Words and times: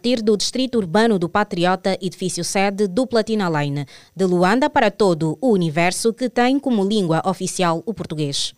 partir 0.00 0.22
do 0.22 0.34
distrito 0.34 0.78
urbano 0.78 1.18
do 1.18 1.28
Patriota, 1.28 1.98
edifício 2.00 2.42
sede 2.42 2.88
do 2.88 3.06
Platina 3.06 3.50
Line, 3.50 3.84
de 4.16 4.24
Luanda 4.24 4.70
para 4.70 4.90
todo 4.90 5.36
o 5.42 5.52
universo 5.52 6.14
que 6.14 6.30
tem 6.30 6.58
como 6.58 6.82
língua 6.82 7.20
oficial 7.26 7.82
o 7.84 7.92
português. 7.92 8.54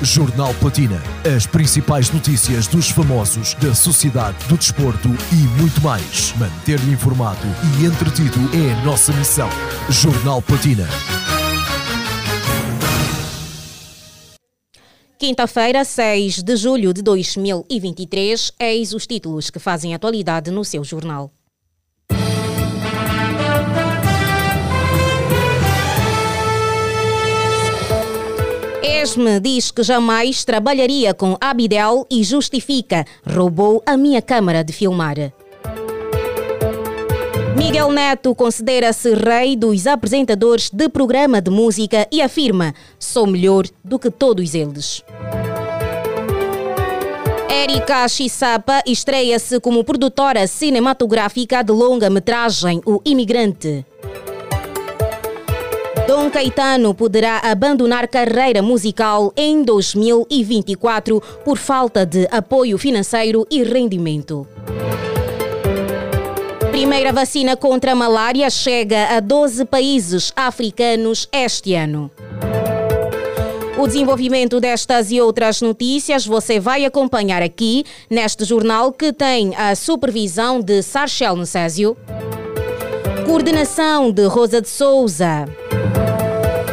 Jornal 0.00 0.54
Platina. 0.54 1.02
As 1.36 1.44
principais 1.44 2.10
notícias 2.10 2.68
dos 2.68 2.90
famosos, 2.90 3.54
da 3.54 3.74
sociedade, 3.74 4.36
do 4.46 4.56
desporto 4.56 5.08
e 5.32 5.60
muito 5.60 5.80
mais. 5.80 6.32
Manter-lhe 6.36 6.92
informado 6.92 7.46
e 7.80 7.86
entretido 7.86 8.38
é 8.54 8.72
a 8.72 8.84
nossa 8.84 9.12
missão. 9.12 9.48
Jornal 9.90 10.40
Platina. 10.40 10.86
Quinta-feira, 15.22 15.84
6 15.84 16.42
de 16.42 16.56
julho 16.56 16.92
de 16.92 17.00
2023, 17.00 18.54
eis 18.58 18.92
os 18.92 19.06
títulos 19.06 19.50
que 19.50 19.60
fazem 19.60 19.94
atualidade 19.94 20.50
no 20.50 20.64
seu 20.64 20.82
jornal. 20.82 21.30
Esme 28.82 29.38
diz 29.38 29.70
que 29.70 29.84
jamais 29.84 30.44
trabalharia 30.44 31.14
com 31.14 31.36
Abidel 31.40 32.04
e 32.10 32.24
justifica: 32.24 33.04
roubou 33.24 33.80
a 33.86 33.96
minha 33.96 34.20
câmara 34.20 34.64
de 34.64 34.72
filmar. 34.72 35.32
Miguel 37.56 37.90
Neto 37.92 38.34
considera-se 38.34 39.14
rei 39.14 39.56
dos 39.56 39.86
apresentadores 39.86 40.70
de 40.70 40.88
programa 40.88 41.40
de 41.40 41.50
música 41.50 42.06
e 42.10 42.20
afirma: 42.22 42.74
sou 42.98 43.26
melhor 43.26 43.64
do 43.84 43.98
que 43.98 44.10
todos 44.10 44.54
eles. 44.54 45.02
Erika 47.48 48.08
Chisapa 48.08 48.82
estreia-se 48.86 49.60
como 49.60 49.84
produtora 49.84 50.46
cinematográfica 50.46 51.62
de 51.62 51.72
longa-metragem 51.72 52.80
O 52.84 53.00
Imigrante. 53.04 53.84
Dom 56.08 56.28
Caetano 56.30 56.94
poderá 56.94 57.38
abandonar 57.38 58.08
carreira 58.08 58.60
musical 58.60 59.32
em 59.36 59.62
2024 59.62 61.22
por 61.44 61.56
falta 61.56 62.04
de 62.04 62.26
apoio 62.30 62.76
financeiro 62.76 63.46
e 63.50 63.62
rendimento. 63.62 64.46
Primeira 66.82 67.12
vacina 67.12 67.56
contra 67.56 67.92
a 67.92 67.94
malária 67.94 68.50
chega 68.50 69.16
a 69.16 69.20
12 69.20 69.66
países 69.66 70.32
africanos 70.34 71.28
este 71.30 71.76
ano. 71.76 72.10
O 73.78 73.86
desenvolvimento 73.86 74.58
destas 74.58 75.12
e 75.12 75.20
outras 75.20 75.62
notícias 75.62 76.26
você 76.26 76.58
vai 76.58 76.84
acompanhar 76.84 77.40
aqui 77.40 77.84
neste 78.10 78.44
jornal 78.44 78.90
que 78.90 79.12
tem 79.12 79.54
a 79.54 79.76
supervisão 79.76 80.60
de 80.60 80.82
Sarchel 80.82 81.36
Necésio, 81.36 81.96
coordenação 83.26 84.10
de 84.10 84.26
Rosa 84.26 84.60
de 84.60 84.68
Souza, 84.68 85.44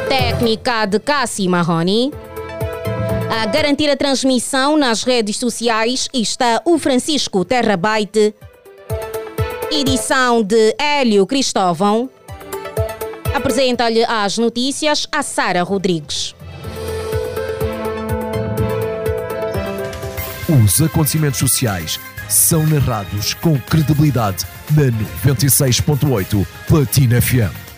técnica 0.10 0.88
de 0.88 1.00
Cassi 1.00 1.48
Marroni. 1.48 2.12
A 3.30 3.46
garantir 3.46 3.92
a 3.92 3.96
transmissão 3.96 4.76
nas 4.76 5.04
redes 5.04 5.38
sociais 5.38 6.10
está 6.12 6.64
o 6.66 6.80
Francisco 6.80 7.46
Terrabaite, 7.46 8.34
edição 9.72 10.44
de 10.44 10.75
Hélio 10.80 11.25
Cristóvão. 11.25 12.09
Apresenta-lhe 13.34 14.03
as 14.03 14.38
notícias 14.38 15.08
a 15.11 15.22
Sara 15.22 15.64
Rodrigues. 15.64 16.36
Os 20.66 20.81
acontecimentos 20.81 21.39
sociais 21.39 22.00
são 22.28 22.66
narrados 22.66 23.36
com 23.36 23.59
credibilidade 23.59 24.45
na 24.72 24.86
96.8 25.31 26.45
Platina 26.67 27.22
FM. 27.22 27.69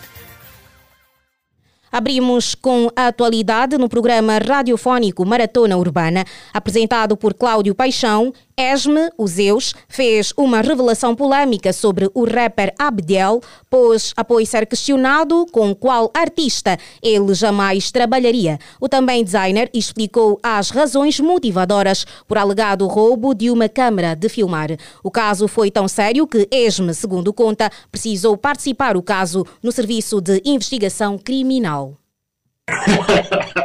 Abrimos 1.92 2.54
com 2.54 2.88
a 2.96 3.08
atualidade 3.08 3.76
no 3.76 3.86
programa 3.86 4.38
radiofónico 4.38 5.26
Maratona 5.26 5.76
Urbana, 5.76 6.24
apresentado 6.50 7.18
por 7.18 7.34
Cláudio 7.34 7.74
Paixão. 7.74 8.32
Esme, 8.56 9.10
o 9.18 9.26
Zeus, 9.26 9.74
fez 9.88 10.32
uma 10.36 10.60
revelação 10.60 11.14
polêmica 11.14 11.72
sobre 11.72 12.10
o 12.14 12.24
rapper 12.24 12.72
Abdel, 12.78 13.40
pois, 13.68 14.12
após 14.16 14.48
ser 14.48 14.66
questionado 14.66 15.46
com 15.50 15.74
qual 15.74 16.10
artista 16.14 16.78
ele 17.02 17.34
jamais 17.34 17.90
trabalharia. 17.90 18.58
O 18.80 18.88
também 18.88 19.24
designer 19.24 19.68
explicou 19.74 20.38
as 20.42 20.70
razões 20.70 21.18
motivadoras 21.20 22.06
por 22.26 22.38
alegado 22.38 22.86
roubo 22.86 23.34
de 23.34 23.50
uma 23.50 23.68
câmara 23.68 24.14
de 24.14 24.28
filmar. 24.28 24.70
O 25.02 25.10
caso 25.10 25.48
foi 25.48 25.70
tão 25.70 25.88
sério 25.88 26.26
que 26.26 26.48
Esme, 26.50 26.94
segundo 26.94 27.32
conta, 27.32 27.70
precisou 27.90 28.36
participar 28.36 28.96
o 28.96 29.02
caso 29.02 29.46
no 29.62 29.72
Serviço 29.72 30.20
de 30.20 30.40
Investigação 30.44 31.18
Criminal. 31.18 31.81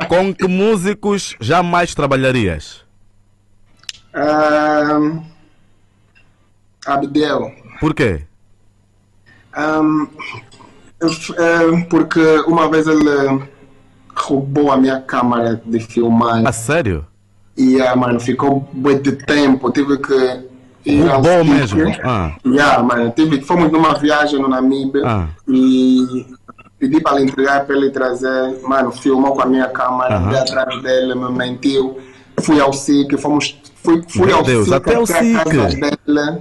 Com 0.07 0.33
que 0.33 0.47
músicos 0.47 1.35
jamais 1.39 1.93
trabalharias? 1.93 2.85
Um, 4.15 5.23
Abdel. 6.85 7.51
Por 7.79 7.93
quê? 7.93 8.23
Um, 9.57 10.07
porque 11.89 12.19
uma 12.47 12.69
vez 12.69 12.87
ele 12.87 13.47
roubou 14.15 14.71
a 14.71 14.77
minha 14.77 14.99
câmera 15.01 15.61
de 15.63 15.79
filmar. 15.79 16.45
A 16.45 16.51
sério? 16.51 17.05
E, 17.55 17.73
yeah, 17.73 17.95
mano, 17.95 18.19
ficou 18.19 18.67
de 19.03 19.11
tempo. 19.13 19.71
Tive 19.71 19.97
que 19.99 20.47
ir 20.85 21.01
Roubou 21.07 21.43
mesmo? 21.43 21.81
Ah. 22.03 22.35
Yeah, 22.45 22.81
mano, 22.83 23.11
tive, 23.15 23.41
fomos 23.41 23.71
numa 23.71 23.95
viagem 23.95 24.39
no 24.39 24.47
Namíbia 24.47 25.01
Ah. 25.05 25.27
e 25.47 26.25
pedi 26.79 27.01
para 27.01 27.19
ele 27.21 27.29
entregar, 27.31 27.65
para 27.65 27.75
ele 27.75 27.89
trazer. 27.89 28.59
Mano, 28.63 28.91
filmou 28.91 29.33
com 29.33 29.41
a 29.41 29.45
minha 29.45 29.67
câmera, 29.69 30.21
fui 30.21 30.37
atrás 30.37 30.81
dele, 30.81 31.15
me 31.15 31.31
mentiu. 31.31 31.97
Fui 32.41 32.59
ao 32.59 32.71
SIC, 32.71 33.17
fomos. 33.17 33.57
Fui, 33.83 34.03
fui 34.07 34.27
Meu 34.27 34.37
ao 34.37 34.43
Deus, 34.43 34.65
SIC, 34.65 34.75
até 34.75 34.99
o 34.99 35.05
casa 35.07 35.19
SIC. 35.23 35.49
dele. 36.05 36.39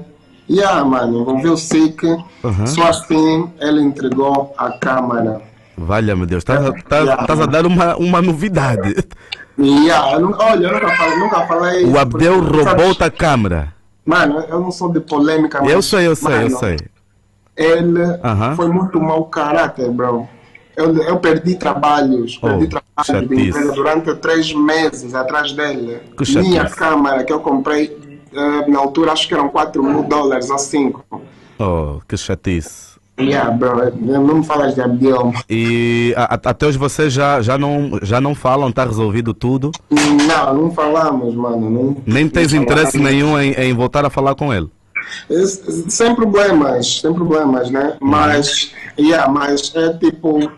Yeah, 0.48 0.84
mano, 0.84 1.20
envolveu 1.22 1.54
o 1.54 1.56
SIC. 1.56 2.04
Aham. 2.44 2.66
Só 2.66 2.88
assim 2.88 3.50
ele 3.60 3.80
entregou 3.82 4.54
a 4.58 4.70
câmera. 4.72 5.40
Valha-me 5.78 6.24
Deus, 6.26 6.40
estás 6.40 6.64
a, 6.64 6.70
estás- 6.70 7.02
Yeah. 7.04 7.22
estás 7.22 7.40
a 7.40 7.46
dar 7.46 7.66
uma, 7.66 7.96
uma 7.96 8.22
novidade. 8.22 8.94
Yeah, 9.58 10.12
eu 10.20 10.34
olha, 10.38 10.66
eu 10.66 10.72
nunca 10.74 10.88
falei, 10.96 11.18
nunca 11.18 11.46
falei 11.46 11.84
O 11.86 11.98
Abdel 11.98 12.40
roubou-te 12.40 12.98
sabes, 12.98 13.00
a 13.00 13.10
câmera. 13.10 13.72
Mano, 14.04 14.40
eu 14.48 14.60
não 14.60 14.70
sou 14.70 14.92
de 14.92 15.00
polêmica, 15.00 15.60
mas. 15.62 15.72
Eu 15.72 15.82
sei, 15.82 16.06
eu 16.06 16.14
sei, 16.16 16.34
eu 16.34 16.42
mano, 16.42 16.58
sei. 16.58 16.76
Ele 17.56 18.00
foi 18.54 18.68
muito 18.68 19.00
mau 19.00 19.24
caráter, 19.24 19.90
bro. 19.90 20.28
Eu, 20.76 20.94
eu 21.04 21.16
perdi 21.18 21.54
trabalhos, 21.54 22.38
Oh, 22.42 22.48
perdi 22.48 22.68
trabalhos 22.68 22.96
de 22.98 23.04
chatice. 23.06 23.48
empresa 23.48 23.72
durante 23.72 24.14
três 24.16 24.52
meses 24.52 25.14
atrás 25.14 25.52
dele. 25.52 26.00
Que 26.18 26.24
chatice. 26.24 26.50
Minha 26.50 26.68
câmera 26.68 27.24
que 27.24 27.32
eu 27.32 27.40
comprei 27.40 27.96
eh, 28.34 28.68
na 28.70 28.78
altura 28.78 29.12
acho 29.12 29.26
que 29.26 29.32
eram 29.32 29.48
4 29.48 29.82
mil 29.82 30.02
dólares 30.02 30.50
ou 30.50 30.58
5. 30.58 31.02
Oh, 31.58 32.00
que 32.06 32.16
chatice. 32.18 32.94
Yeah, 33.18 33.50
bro, 33.50 33.90
não 33.98 34.22
me 34.40 34.44
falas 34.44 34.74
de 34.74 34.82
Abdel. 34.82 35.32
E 35.48 36.14
até 36.18 36.66
hoje 36.66 36.76
vocês 36.76 37.10
já, 37.10 37.40
já, 37.40 37.56
não, 37.56 37.98
já 38.02 38.20
não 38.20 38.34
falam, 38.34 38.68
está 38.68 38.84
resolvido 38.84 39.32
tudo? 39.32 39.70
Não, 39.90 40.52
não 40.54 40.70
falamos, 40.70 41.34
mano. 41.34 41.70
Não, 41.70 41.96
Nem 42.06 42.28
tens 42.28 42.52
não 42.52 42.62
interesse 42.62 42.98
falamos. 42.98 43.10
nenhum 43.10 43.40
em, 43.40 43.52
em 43.52 43.72
voltar 43.72 44.04
a 44.04 44.10
falar 44.10 44.34
com 44.34 44.52
ele? 44.52 44.68
Sem 45.88 46.14
problemas, 46.14 47.00
sem 47.00 47.12
problemas, 47.12 47.70
né? 47.70 47.96
Mas, 48.00 48.72
yeah, 48.98 49.30
mas 49.30 49.72
é 49.74 49.92
tipo, 49.94 50.50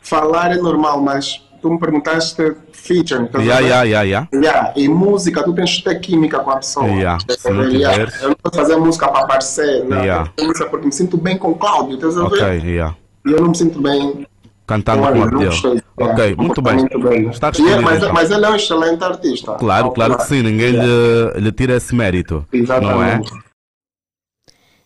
falar 0.00 0.52
é 0.52 0.56
normal, 0.56 1.00
mas 1.00 1.42
tu 1.60 1.70
me 1.70 1.78
perguntaste 1.78 2.54
feature, 2.72 3.22
Ya, 3.24 3.56
vendo? 3.56 3.68
ya, 3.68 3.82
ya, 3.84 4.02
ya. 4.02 4.28
Yeah, 4.32 4.72
e 4.76 4.88
música, 4.88 5.42
tu 5.42 5.52
tens 5.52 5.76
que 5.78 5.84
ter 5.84 6.00
química 6.00 6.38
com 6.40 6.50
a 6.50 6.56
pessoa. 6.56 6.86
Yeah, 6.86 7.18
Tá 7.26 7.34
se 7.36 7.50
não? 7.50 7.64
Yeah, 7.64 8.12
Eu 8.22 8.28
não 8.30 8.36
vou 8.42 8.52
fazer 8.54 8.76
música 8.76 9.08
para 9.08 9.26
parecer, 9.26 9.84
não. 9.84 9.98
Yeah. 9.98 10.30
Eu 10.38 10.70
porque 10.70 10.86
me 10.86 10.92
sinto 10.92 11.16
bem 11.16 11.36
com 11.36 11.50
o 11.50 11.54
Cláudio, 11.56 11.96
estás 11.96 12.16
a 12.16 12.24
Ok, 12.24 12.38
ver? 12.38 12.64
ya. 12.64 12.94
E 13.26 13.32
eu 13.32 13.40
não 13.40 13.48
me 13.48 13.56
sinto 13.56 13.80
bem 13.82 14.26
Cantando 14.66 15.02
Olha, 15.02 15.16
com 15.16 15.22
Abdel. 15.22 15.50
Ok, 15.96 16.24
Yeah, 16.24 16.36
muito 16.42 16.60
bem. 16.62 16.76
dele. 16.84 17.28
Está 17.30 17.50
E 17.58 17.68
é- 17.70 17.80
mas, 17.80 17.96
então. 18.02 18.12
mas 18.12 18.30
ele 18.30 18.44
é 18.44 18.50
um 18.50 18.54
excelente 18.54 19.02
artista. 19.02 19.54
Claro, 19.54 19.90
claro 19.92 20.18
que 20.18 20.24
sim, 20.24 20.42
ninguém 20.42 20.72
lhe, 20.72 21.40
lhe 21.40 21.52
tira 21.52 21.76
esse 21.76 21.94
mérito. 21.94 22.46
Não 22.82 23.02
é? 23.02 23.18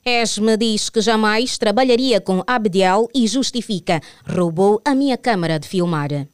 Esme 0.04 0.56
diz 0.56 0.90
que 0.90 1.00
jamais 1.00 1.56
trabalharia 1.56 2.20
com 2.20 2.42
Abdiel 2.44 3.08
e 3.14 3.24
justifica: 3.28 4.00
roubou 4.26 4.80
a 4.84 4.96
minha 4.96 5.16
câmara 5.16 5.60
de 5.60 5.68
filmar. 5.68 6.26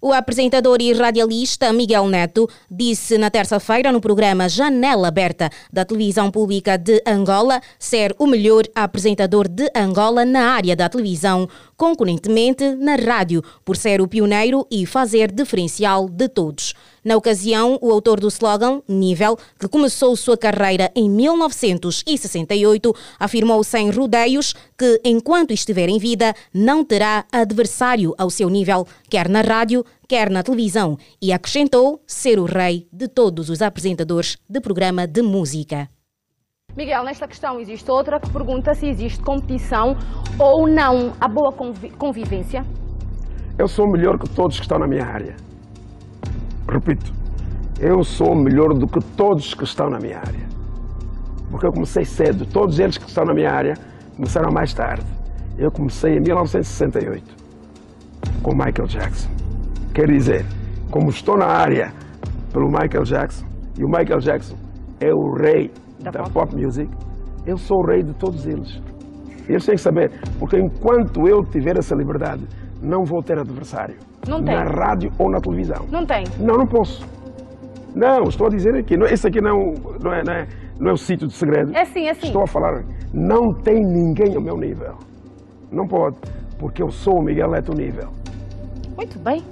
O 0.00 0.12
apresentador 0.12 0.80
e 0.80 0.92
radialista 0.92 1.72
Miguel 1.72 2.06
Neto 2.06 2.48
disse 2.70 3.18
na 3.18 3.28
terça-feira 3.28 3.90
no 3.90 4.00
programa 4.00 4.48
Janela 4.48 5.08
Aberta 5.08 5.50
da 5.72 5.84
televisão 5.84 6.30
pública 6.30 6.78
de 6.78 7.02
Angola 7.04 7.60
ser 7.76 8.14
o 8.16 8.26
melhor 8.26 8.62
apresentador 8.72 9.48
de 9.48 9.68
Angola 9.74 10.24
na 10.24 10.52
área 10.52 10.76
da 10.76 10.88
televisão, 10.88 11.48
concorrentemente 11.76 12.76
na 12.76 12.94
rádio, 12.94 13.42
por 13.64 13.76
ser 13.76 14.00
o 14.00 14.06
pioneiro 14.06 14.64
e 14.70 14.86
fazer 14.86 15.32
diferencial 15.32 16.08
de 16.08 16.28
todos. 16.28 16.72
Na 17.06 17.16
ocasião, 17.16 17.78
o 17.80 17.92
autor 17.92 18.18
do 18.18 18.26
slogan, 18.26 18.82
Nível, 18.88 19.38
que 19.60 19.68
começou 19.68 20.16
sua 20.16 20.36
carreira 20.36 20.90
em 20.92 21.08
1968, 21.08 22.92
afirmou 23.16 23.62
sem 23.62 23.88
rodeios 23.90 24.56
que, 24.76 25.00
enquanto 25.04 25.52
estiver 25.52 25.88
em 25.88 26.00
vida, 26.00 26.34
não 26.52 26.84
terá 26.84 27.24
adversário 27.30 28.12
ao 28.18 28.28
seu 28.28 28.50
nível, 28.50 28.88
quer 29.08 29.28
na 29.28 29.40
rádio, 29.40 29.84
quer 30.08 30.28
na 30.28 30.42
televisão, 30.42 30.98
e 31.22 31.32
acrescentou 31.32 32.02
ser 32.08 32.40
o 32.40 32.44
rei 32.44 32.88
de 32.92 33.06
todos 33.06 33.50
os 33.50 33.62
apresentadores 33.62 34.36
de 34.50 34.60
programa 34.60 35.06
de 35.06 35.22
música. 35.22 35.88
Miguel, 36.76 37.04
nesta 37.04 37.28
questão 37.28 37.60
existe 37.60 37.88
outra 37.88 38.18
que 38.18 38.28
pergunta 38.30 38.74
se 38.74 38.88
existe 38.88 39.22
competição 39.22 39.96
ou 40.40 40.66
não 40.66 41.12
a 41.20 41.28
boa 41.28 41.52
convivência. 41.96 42.66
Eu 43.56 43.68
sou 43.68 43.86
melhor 43.88 44.18
que 44.18 44.28
todos 44.28 44.56
que 44.56 44.62
estão 44.62 44.80
na 44.80 44.88
minha 44.88 45.06
área. 45.06 45.45
Repito, 46.68 47.12
eu 47.80 48.02
sou 48.02 48.34
melhor 48.34 48.74
do 48.74 48.86
que 48.86 49.00
todos 49.16 49.54
que 49.54 49.64
estão 49.64 49.88
na 49.88 49.98
minha 49.98 50.18
área. 50.18 50.46
Porque 51.50 51.66
eu 51.66 51.72
comecei 51.72 52.04
cedo. 52.04 52.44
Todos 52.46 52.78
eles 52.78 52.98
que 52.98 53.06
estão 53.06 53.24
na 53.24 53.34
minha 53.34 53.50
área 53.50 53.74
começaram 54.16 54.50
mais 54.52 54.72
tarde. 54.74 55.06
Eu 55.58 55.70
comecei 55.70 56.16
em 56.16 56.20
1968 56.20 57.36
com 58.42 58.52
Michael 58.52 58.86
Jackson. 58.86 59.30
Quer 59.94 60.06
dizer, 60.06 60.44
como 60.90 61.10
estou 61.10 61.36
na 61.36 61.46
área 61.46 61.92
pelo 62.52 62.68
Michael 62.68 63.04
Jackson, 63.04 63.46
e 63.78 63.84
o 63.84 63.88
Michael 63.88 64.20
Jackson 64.20 64.56
é 65.00 65.12
o 65.12 65.34
rei 65.34 65.70
da, 66.00 66.10
da 66.10 66.22
pop. 66.24 66.32
pop 66.32 66.56
music, 66.56 66.90
eu 67.46 67.56
sou 67.56 67.78
o 67.78 67.86
rei 67.86 68.02
de 68.02 68.12
todos 68.14 68.46
eles. 68.46 68.80
Eles 69.48 69.64
têm 69.64 69.76
que 69.76 69.80
saber, 69.80 70.10
porque 70.38 70.58
enquanto 70.58 71.28
eu 71.28 71.44
tiver 71.44 71.76
essa 71.78 71.94
liberdade, 71.94 72.46
não 72.82 73.04
vou 73.04 73.22
ter 73.22 73.38
adversário. 73.38 73.96
Não 74.28 74.42
tem. 74.42 74.54
Na 74.54 74.64
rádio 74.64 75.10
ou 75.18 75.30
na 75.30 75.40
televisão. 75.40 75.86
Não 75.90 76.04
tem. 76.04 76.24
Não, 76.38 76.56
não 76.56 76.66
posso. 76.66 77.06
Não, 77.94 78.24
estou 78.24 78.48
a 78.48 78.50
dizer 78.50 78.74
aqui, 78.74 78.96
não, 78.96 79.06
esse 79.06 79.26
aqui 79.26 79.40
não, 79.40 79.72
não, 80.02 80.12
é, 80.12 80.22
não, 80.22 80.32
é, 80.32 80.48
não 80.78 80.90
é 80.90 80.92
o 80.92 80.98
sítio 80.98 81.26
de 81.26 81.32
segredo. 81.32 81.74
É 81.74 81.84
sim, 81.86 82.06
é 82.06 82.14
sim. 82.14 82.26
Estou 82.26 82.42
a 82.42 82.46
falar, 82.46 82.84
não 83.12 83.54
tem 83.54 83.82
ninguém 83.82 84.34
ao 84.34 84.42
meu 84.42 84.56
nível. 84.58 84.96
Não 85.72 85.86
pode, 85.86 86.16
porque 86.58 86.82
eu 86.82 86.90
sou 86.90 87.20
o 87.20 87.22
Miguel 87.22 87.50
Neto 87.50 87.72
nível. 87.72 88.10
Muito 88.96 89.18
bem. 89.18 89.42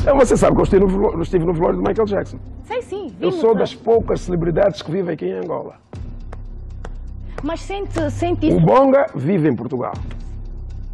Então, 0.00 0.16
você 0.16 0.36
sabe 0.36 0.54
que 0.54 0.60
eu 0.60 0.64
estive 0.64 0.86
no, 0.86 1.22
estive 1.22 1.44
no 1.44 1.52
velório 1.52 1.76
do 1.76 1.82
Michael 1.82 2.06
Jackson. 2.06 2.38
Sei 2.64 2.82
sim. 2.82 3.12
Eu 3.20 3.32
sou 3.32 3.54
das 3.54 3.74
poucas 3.74 4.20
celebridades 4.20 4.80
que 4.80 4.90
vivem 4.92 5.14
aqui 5.14 5.26
em 5.26 5.32
Angola. 5.32 5.74
Mas 7.42 7.60
sente, 7.60 8.10
sente 8.12 8.46
isso? 8.46 8.56
O 8.56 8.60
Bonga 8.60 9.06
vive 9.14 9.48
em 9.48 9.56
Portugal. 9.56 9.94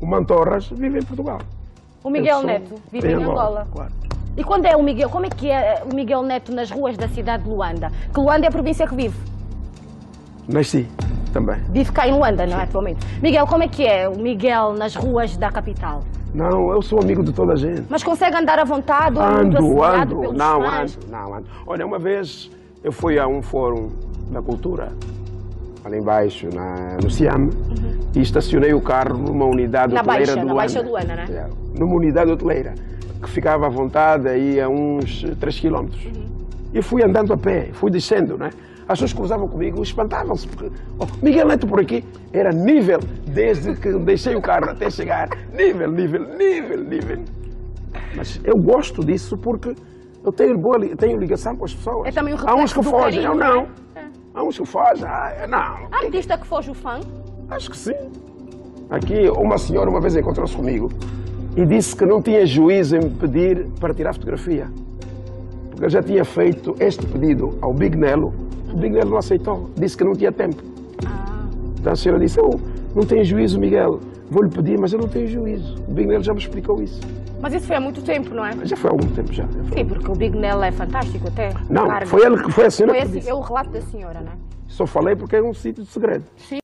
O 0.01 0.07
Mantorras 0.07 0.71
vive 0.71 0.99
em 0.99 1.05
Portugal. 1.05 1.39
O 2.05 2.11
Miguel 2.11 2.43
Neto 2.43 2.75
vive 2.91 3.09
em, 3.09 3.15
Angola. 3.15 3.33
Angola. 3.33 3.69
Claro. 3.73 3.93
E 4.37 4.43
quando 4.43 4.67
é 4.67 4.77
o 4.77 4.83
Miguel, 4.83 5.11
como 5.11 5.27
é 5.27 5.29
que 5.29 5.51
é 5.51 5.83
o 5.85 5.95
Miguel 5.95 6.23
Neto 6.23 6.53
nas 6.53 6.71
ruas 6.71 6.97
da 6.97 7.07
cidade 7.09 7.45
de 7.45 7.51
Luanda? 7.51 7.91
Que 8.13 8.21
Luanda 8.21 8.47
é 8.47 8.49
a 8.49 8.51
província 8.51 8.87
que 8.87 8.95
vive. 8.95 9.17
Nasci 10.49 10.89
também. 11.33 11.61
Vive 11.71 11.93
cá 11.93 12.09
em 12.09 12.13
Luanda, 12.13 12.47
não 12.47 12.59
é, 12.59 12.65
atualmente? 12.65 13.07
Miguel, 13.23 13.47
como 13.47 13.63
é 13.63 13.69
que 13.69 13.87
é 13.87 14.09
o 14.09 14.19
Miguel 14.19 14.73
nas 14.73 14.95
ruas 14.95 15.37
da 15.37 15.51
capital? 15.51 16.03
Não, 16.35 16.73
eu 16.73 16.81
sou 16.81 16.99
amigo 16.99 17.23
de 17.23 17.33
toda 17.33 17.53
a 17.53 17.57
gente. 17.57 17.85
Mas 17.91 18.03
consegue 18.03 18.37
andar 18.37 18.59
à 18.59 18.65
vontade? 18.65 19.19
Ando, 19.19 19.83
ando. 19.83 20.33
Não, 20.33 20.63
fãs? 20.63 20.97
ando, 20.97 21.07
não, 21.11 21.35
ando. 21.35 21.47
Olha, 21.67 21.87
uma 21.87 21.99
vez 21.99 22.51
eu 22.83 22.91
fui 22.91 23.19
a 23.19 23.29
um 23.29 23.43
fórum 23.43 23.91
da 24.31 24.41
cultura 24.41 24.93
ali 25.85 25.99
embaixo, 25.99 26.49
na, 26.55 26.97
no 27.03 27.11
Siam, 27.11 27.35
uhum. 27.35 28.02
E 28.15 28.21
estacionei 28.21 28.75
o 28.75 28.81
carro 28.81 29.17
numa 29.17 29.47
unidade 29.47 29.95
na 29.95 30.01
hoteleira 30.01 30.35
baixa, 30.37 30.43
Luanda. 30.43 30.49
Na 30.49 30.55
Baixa 30.55 30.83
de 30.83 30.89
Luanda, 30.89 31.17
né? 31.17 31.27
É, 31.31 31.79
numa 31.79 31.95
unidade 31.95 32.31
hoteleira, 32.31 32.75
que 33.23 33.31
ficava 33.31 33.67
à 33.67 33.69
vontade 33.69 34.29
aí 34.29 34.61
a 34.61 34.69
uns 34.69 35.25
3 35.41 35.61
km. 35.61 35.77
Uhum. 35.77 35.89
E 36.75 36.83
fui 36.83 37.03
andando 37.03 37.33
a 37.33 37.37
pé, 37.37 37.71
fui 37.73 37.91
descendo, 37.91 38.37
né? 38.37 38.51
As 38.83 38.99
pessoas 38.99 39.13
que 39.13 39.19
cruzavam 39.19 39.49
comigo 39.49 39.83
espantavam-se, 39.83 40.49
porque 40.49 40.71
oh, 40.99 41.07
Miguel 41.23 41.47
Neto 41.47 41.67
por 41.67 41.81
aqui 41.81 42.05
era 42.33 42.51
nível, 42.51 43.01
desde 43.27 43.75
que 43.75 43.93
deixei 43.93 44.35
o 44.35 44.43
carro 44.43 44.71
até 44.71 44.91
chegar, 44.91 45.29
nível, 45.53 45.91
nível, 45.91 46.21
nível, 46.37 46.85
nível. 46.85 47.19
Mas 48.15 48.41
eu 48.45 48.57
gosto 48.57 49.05
disso 49.05 49.39
porque 49.39 49.75
eu 50.25 50.33
tenho, 50.33 50.59
boa, 50.59 50.79
tenho 50.97 51.19
ligação 51.19 51.57
com 51.57 51.65
as 51.65 51.75
pessoas. 51.75 52.09
É 52.09 52.13
também 52.13 52.35
um 52.35 52.39
Há 52.45 52.55
uns 52.55 52.73
que 52.73 52.83
fogem, 52.83 53.25
eu 53.25 53.35
não. 53.35 53.63
É? 53.95 54.03
Há 54.35 54.43
uns 54.43 54.59
que 54.59 54.67
fogem, 54.67 55.05
ah, 55.07 55.47
não. 55.49 55.89
Há 55.91 56.05
artista 56.05 56.37
que 56.37 56.47
foge 56.47 56.71
o 56.71 56.75
fã? 56.75 57.01
Acho 57.53 57.71
que 57.71 57.77
sim. 57.77 57.93
Aqui, 58.89 59.29
uma 59.37 59.59
senhora 59.59 59.91
uma 59.91 60.01
vez 60.01 60.17
encontrou-se 60.17 60.57
comigo 60.57 60.89
e 61.55 61.67
disse 61.67 61.95
que 61.95 62.07
não 62.07 62.23
tinha 62.23 62.47
juízo 62.47 62.97
em 62.97 63.01
me 63.01 63.11
pedir 63.11 63.67
para 63.79 63.93
tirar 63.93 64.15
fotografia. 64.15 64.69
Porque 65.69 65.85
eu 65.85 65.91
já 65.91 66.03
tinha 66.03 66.25
feito 66.25 66.75
este 66.81 67.05
pedido 67.07 67.59
ao 67.61 67.75
Big 67.75 67.95
Nelo. 67.95 68.33
O 68.73 68.77
Big 68.77 68.95
Nelo 68.95 69.11
não 69.11 69.19
aceitou, 69.19 69.69
disse 69.77 69.99
que 69.99 70.03
não 70.03 70.15
tinha 70.15 70.33
tempo. 70.33 70.63
Ah. 71.07 71.45
Então 71.79 71.93
a 71.93 71.97
senhora 71.97 72.19
disse, 72.21 72.41
oh, 72.41 72.59
não 72.95 73.05
tenho 73.05 73.23
juízo, 73.23 73.61
Miguel. 73.61 74.01
Vou-lhe 74.31 74.49
pedir, 74.49 74.79
mas 74.79 74.95
eu 74.95 75.01
não 75.01 75.09
tenho 75.09 75.29
juízo. 75.29 75.77
O 75.87 75.93
Big 75.93 76.09
Nelo 76.09 76.23
já 76.23 76.33
me 76.33 76.41
explicou 76.41 76.83
isso. 76.83 77.01
Mas 77.39 77.53
isso 77.53 77.67
foi 77.67 77.77
há 77.77 77.81
muito 77.81 78.01
tempo, 78.01 78.35
não 78.35 78.47
é? 78.47 78.53
Já 78.65 78.77
foi 78.77 78.89
há 78.89 78.95
algum 78.95 79.09
tempo 79.09 79.31
já. 79.31 79.47
Sim, 79.75 79.85
porque 79.85 80.11
o 80.11 80.15
Big 80.15 80.39
Nell 80.39 80.63
é 80.63 80.73
fantástico 80.73 81.29
até. 81.29 81.53
Não, 81.69 81.87
foi, 82.07 82.25
ele, 82.25 82.51
foi 82.51 82.65
a 82.65 82.71
senhora 82.71 82.95
foi 82.95 83.03
que 83.03 83.19
disse. 83.19 83.29
É 83.29 83.35
o 83.35 83.41
relato 83.41 83.71
da 83.71 83.83
senhora, 83.83 84.21
não 84.21 84.33
é? 84.33 84.37
Só 84.69 84.87
falei 84.87 85.15
porque 85.15 85.37
é 85.37 85.43
um 85.43 85.53
sítio 85.53 85.83
de 85.83 85.91
segredo. 85.91 86.25
Sim. 86.39 86.62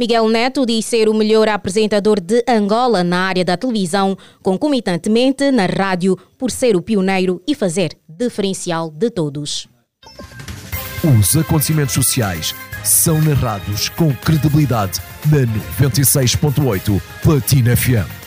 Miguel 0.00 0.30
Neto 0.30 0.64
diz 0.64 0.86
ser 0.86 1.10
o 1.10 1.14
melhor 1.14 1.46
apresentador 1.46 2.20
de 2.20 2.42
Angola 2.48 3.04
na 3.04 3.26
área 3.26 3.44
da 3.44 3.54
televisão, 3.54 4.16
concomitantemente 4.42 5.50
na 5.50 5.66
rádio, 5.66 6.16
por 6.38 6.50
ser 6.50 6.74
o 6.74 6.80
pioneiro 6.80 7.42
e 7.46 7.54
fazer 7.54 7.98
diferencial 8.08 8.90
de 8.90 9.10
todos. 9.10 9.68
Os 11.04 11.36
acontecimentos 11.36 11.92
sociais 11.92 12.54
são 12.82 13.20
narrados 13.20 13.90
com 13.90 14.10
credibilidade 14.14 15.00
na 15.26 15.40
96.8 15.86 16.98
Platina 17.22 17.76
FM. 17.76 18.19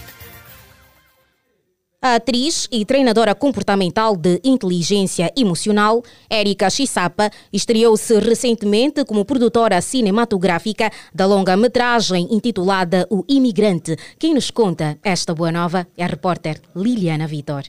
A 2.06 2.16
atriz 2.16 2.68
e 2.70 2.84
treinadora 2.84 3.34
comportamental 3.34 4.18
de 4.18 4.42
inteligência 4.44 5.32
emocional, 5.38 6.04
Erika 6.30 6.70
Chisapa, 6.70 7.32
estreou-se 7.54 8.20
recentemente 8.20 9.06
como 9.06 9.24
produtora 9.24 9.80
cinematográfica 9.80 10.92
da 11.16 11.26
longa-metragem 11.26 12.28
intitulada 12.30 13.08
O 13.10 13.24
Imigrante. 13.26 13.96
Quem 14.20 14.34
nos 14.34 14.52
conta 14.52 15.00
esta 15.02 15.34
boa 15.34 15.50
nova 15.50 15.88
é 15.96 16.04
a 16.04 16.08
repórter 16.08 16.60
Liliana 16.76 17.26
Vitor. 17.26 17.64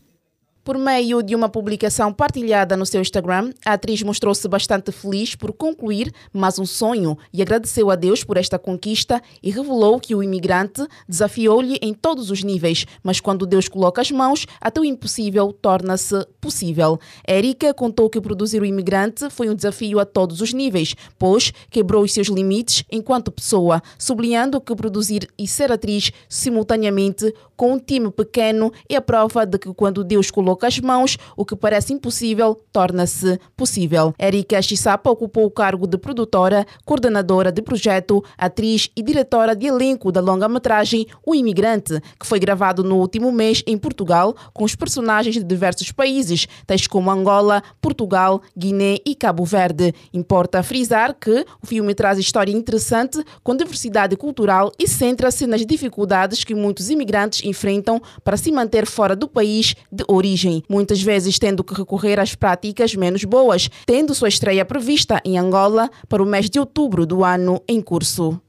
Por 0.65 0.79
meio 0.79 1.23
de 1.23 1.37
uma 1.37 1.47
publicação 1.47 2.11
partilhada 2.11 2.75
no 2.75 2.87
seu 2.87 2.99
Instagram, 2.99 3.53
a 3.67 3.75
atriz 3.75 4.03
mostrou-se 4.03 4.49
bastante 4.49 4.91
feliz 4.91 5.35
por 5.35 5.53
concluir 5.53 6.11
mais 6.33 6.59
um 6.59 6.65
sonho 6.65 7.19
e 7.31 7.43
agradeceu 7.43 7.91
a 7.91 7.95
Deus 7.95 8.25
por 8.25 8.39
esta 8.39 8.59
conquista 8.59 9.23
e 9.43 9.51
revelou 9.51 10.01
que 10.01 10.15
o 10.15 10.23
imigrante 10.23 10.83
desafiou-lhe 11.07 11.79
em 11.83 11.93
todos 11.93 12.31
os 12.31 12.43
níveis, 12.43 12.87
mas 13.03 13.21
quando 13.21 13.45
Deus 13.45 13.69
coloca 13.69 14.01
as 14.01 14.11
mãos, 14.11 14.47
até 14.59 14.81
o 14.81 14.87
impossível 14.87 15.53
torna-se 15.53 16.27
possível. 16.41 16.99
Érica 17.29 17.75
contou 17.75 18.09
que 18.09 18.19
produzir 18.19 18.63
o 18.63 18.65
imigrante 18.65 19.29
foi 19.29 19.51
um 19.51 19.55
desafio 19.55 20.01
a 20.01 20.07
todos 20.07 20.41
os 20.41 20.55
níveis, 20.55 20.95
pois 21.19 21.53
quebrou 21.69 22.03
os 22.03 22.15
seus 22.15 22.29
limites 22.29 22.85
enquanto 22.91 23.31
pessoa, 23.31 23.83
sublinhando 23.99 24.59
que 24.63 24.75
produzir 24.75 25.29
e 25.39 25.47
ser 25.47 25.71
atriz 25.71 26.11
simultaneamente 26.27 27.35
com 27.57 27.73
um 27.73 27.79
time 27.79 28.11
pequeno 28.11 28.73
é 28.89 28.97
a 28.97 29.01
prova 29.01 29.45
de 29.47 29.59
que 29.59 29.73
quando 29.75 30.05
Deus 30.05 30.31
coloca 30.31 30.67
as 30.67 30.79
mãos, 30.79 31.17
o 31.37 31.45
que 31.45 31.57
parece 31.57 31.93
impossível 31.93 32.61
torna-se 32.73 33.39
possível. 33.57 34.15
Erika 34.19 34.61
Chisapa 34.61 35.11
ocupou 35.11 35.47
o 35.47 35.51
cargo 35.51 35.87
de 35.87 35.99
produtora, 35.99 36.67
coordenadora 36.85 37.51
de 37.53 37.63
projeto, 37.63 38.23
atriz 38.37 38.91
e 38.97 39.03
diretora 39.03 39.55
de 39.55 39.67
elenco 39.67 40.11
da 40.11 40.21
longa-metragem 40.21 41.07
O 41.25 41.35
Imigrante, 41.35 42.01
que 42.19 42.27
foi 42.27 42.39
gravado 42.39 42.83
no 42.83 42.97
último 42.97 43.31
mês 43.31 43.63
em 43.67 43.79
Portugal, 43.79 44.35
com 44.53 44.65
os 44.65 44.75
personagens 44.75 45.35
de 45.37 45.45
diversos 45.45 45.93
países, 45.93 46.47
tais 46.67 46.87
como 46.87 47.11
Angola, 47.11 47.63
Portugal, 47.81 48.43
Guiné 48.57 48.99
e 49.07 49.15
Cabo 49.15 49.45
Verde. 49.45 49.95
Importa 50.13 50.63
frisar 50.63 51.15
que 51.15 51.45
o 51.63 51.67
filme 51.67 51.95
traz 51.95 52.19
história 52.19 52.53
interessante 52.53 53.23
com 53.43 53.57
diversidade 53.57 54.17
cultural 54.17 54.73
e 54.79 54.89
centra-se 54.89 55.47
nas 55.47 55.65
dificuldades 55.65 56.45
que 56.45 56.55
muitos 56.55 56.91
imigrantes 56.91 57.44
enfrentam 57.45 58.01
para 58.23 58.37
se 58.37 58.51
manter 58.51 58.87
fora 58.87 59.15
do 59.15 59.29
país 59.29 59.75
de 59.91 60.05
origem 60.09 60.63
muitas 60.69 61.03
vezes 61.03 61.39
tendo 61.39 61.63
que 61.63 61.75
recorrer 61.75 62.19
às 62.19 62.35
práticas 62.35 62.95
menos 62.95 63.25
boas, 63.25 63.69
tendo 63.87 64.15
sua 64.15 64.29
estreia 64.29 64.65
prevista 64.65 65.21
em 65.25 65.39
Angola 65.39 65.91
para 66.09 66.23
o 66.23 66.27
mês 66.27 66.49
de 66.49 66.59
outubro 66.59 67.07
do 67.07 67.25
ano 67.25 67.63
em 67.69 67.81
curso. 67.81 68.41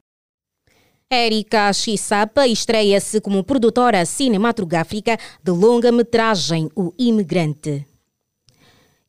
Erika 1.11 1.71
Chisapa 1.71 2.47
estreia-se 2.47 3.21
como 3.21 3.43
produtora 3.43 4.05
cinematográfica 4.05 5.17
de 5.43 5.51
longa-metragem 5.51 6.69
O 6.75 6.91
Imigrante. 6.97 7.85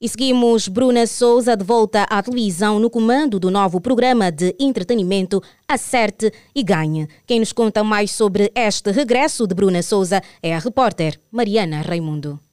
E 0.06 0.08
seguimos 0.08 0.68
Bruna 0.68 1.04
Souza 1.04 1.56
de 1.56 1.64
volta 1.64 2.04
à 2.04 2.22
televisão 2.22 2.78
no 2.78 2.88
comando 2.88 3.40
do 3.40 3.50
novo 3.50 3.80
programa 3.80 4.30
de 4.30 4.54
entretenimento 4.56 5.42
Acerte 5.66 6.32
e 6.54 6.62
Ganhe. 6.62 7.08
Quem 7.26 7.40
nos 7.40 7.52
conta 7.52 7.82
mais 7.82 8.12
sobre 8.12 8.52
este 8.54 8.92
regresso 8.92 9.48
de 9.48 9.54
Bruna 9.56 9.82
Souza 9.82 10.22
é 10.40 10.54
a 10.54 10.60
repórter 10.60 11.18
Mariana 11.32 11.82
Raimundo. 11.82 12.45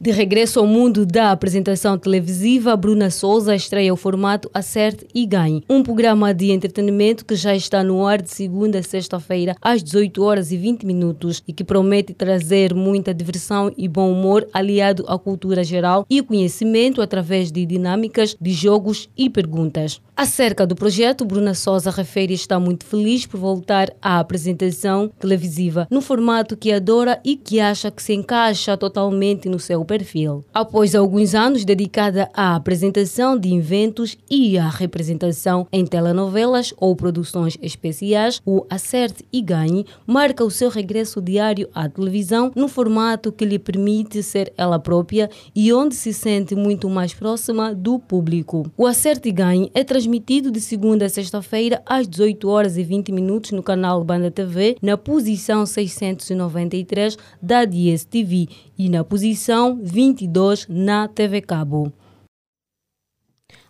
De 0.00 0.12
regresso 0.12 0.60
ao 0.60 0.66
mundo 0.66 1.04
da 1.04 1.32
apresentação 1.32 1.98
televisiva, 1.98 2.76
Bruna 2.76 3.10
Souza 3.10 3.56
estreia 3.56 3.92
o 3.92 3.96
formato 3.96 4.48
Acerte 4.54 5.04
e 5.12 5.26
Ganhe, 5.26 5.64
um 5.68 5.82
programa 5.82 6.32
de 6.32 6.52
entretenimento 6.52 7.24
que 7.24 7.34
já 7.34 7.52
está 7.56 7.82
no 7.82 8.06
ar 8.06 8.22
de 8.22 8.30
segunda 8.30 8.78
a 8.78 8.82
sexta-feira 8.82 9.56
às 9.60 9.82
18 9.82 10.22
horas 10.22 10.52
e 10.52 10.56
20 10.56 10.86
minutos 10.86 11.42
e 11.48 11.52
que 11.52 11.64
promete 11.64 12.14
trazer 12.14 12.74
muita 12.74 13.12
diversão 13.12 13.72
e 13.76 13.88
bom 13.88 14.12
humor 14.12 14.46
aliado 14.52 15.04
à 15.08 15.18
cultura 15.18 15.64
geral 15.64 16.06
e 16.08 16.22
conhecimento 16.22 17.02
através 17.02 17.50
de 17.50 17.66
dinâmicas 17.66 18.36
de 18.40 18.52
jogos 18.52 19.08
e 19.16 19.28
perguntas. 19.28 20.00
Acerca 20.20 20.66
do 20.66 20.74
projeto, 20.74 21.24
Bruna 21.24 21.54
Souza 21.54 21.92
refere 21.92 22.34
estar 22.34 22.58
muito 22.58 22.84
feliz 22.84 23.24
por 23.24 23.38
voltar 23.38 23.94
à 24.02 24.18
apresentação 24.18 25.12
televisiva 25.16 25.86
no 25.88 26.00
formato 26.00 26.56
que 26.56 26.72
adora 26.72 27.20
e 27.24 27.36
que 27.36 27.60
acha 27.60 27.88
que 27.88 28.02
se 28.02 28.14
encaixa 28.14 28.76
totalmente 28.76 29.48
no 29.48 29.60
seu 29.60 29.84
perfil. 29.84 30.44
Após 30.52 30.96
alguns 30.96 31.36
anos 31.36 31.64
dedicada 31.64 32.28
à 32.34 32.56
apresentação 32.56 33.38
de 33.38 33.54
eventos 33.54 34.18
e 34.28 34.58
à 34.58 34.68
representação 34.68 35.68
em 35.70 35.86
telenovelas 35.86 36.74
ou 36.78 36.96
produções 36.96 37.56
especiais, 37.62 38.42
o 38.44 38.66
Acerte 38.68 39.24
e 39.32 39.40
Ganhe 39.40 39.86
marca 40.04 40.42
o 40.44 40.50
seu 40.50 40.68
regresso 40.68 41.22
diário 41.22 41.68
à 41.72 41.88
televisão 41.88 42.50
no 42.56 42.66
formato 42.66 43.30
que 43.30 43.44
lhe 43.44 43.56
permite 43.56 44.20
ser 44.24 44.52
ela 44.56 44.80
própria 44.80 45.30
e 45.54 45.72
onde 45.72 45.94
se 45.94 46.12
sente 46.12 46.56
muito 46.56 46.90
mais 46.90 47.14
próxima 47.14 47.72
do 47.72 48.00
público. 48.00 48.68
O 48.76 48.84
Acerte 48.84 49.28
e 49.28 49.32
Ganhe 49.32 49.70
é 49.72 49.84
transmitido 49.84 50.07
transmitido 50.08 50.50
de 50.50 50.58
segunda 50.58 51.04
a 51.04 51.08
sexta-feira 51.10 51.82
às 51.84 52.08
18 52.08 52.48
horas 52.48 52.78
e 52.78 52.82
20 52.82 53.12
minutos 53.12 53.50
no 53.50 53.62
canal 53.62 54.02
Banda 54.02 54.30
TV, 54.30 54.78
na 54.80 54.96
posição 54.96 55.66
693 55.66 57.18
da 57.42 57.66
DSTV 57.66 58.48
e 58.78 58.88
na 58.88 59.04
posição 59.04 59.78
22 59.82 60.66
na 60.66 61.08
TV 61.08 61.42
Cabo. 61.42 61.92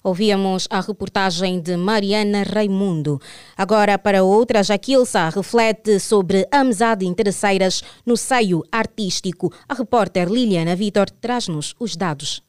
Ouvíamos 0.05 0.69
a 0.71 0.81
reportagem 0.81 1.61
de 1.61 1.77
Mariana 1.77 2.45
Raimundo. 2.45 3.21
Agora, 3.57 3.99
para 3.99 4.23
outra, 4.23 4.63
Jaquilsa 4.63 5.29
reflete 5.31 5.99
sobre 5.99 6.47
amizade 6.53 7.05
interesseiras 7.05 7.83
no 8.07 8.17
seio 8.17 8.63
artístico. 8.71 9.53
A 9.69 9.75
repórter 9.75 10.29
Liliana 10.29 10.77
Vitor 10.77 11.11
traz-nos 11.11 11.75
os 11.81 11.97
dados. 11.97 12.48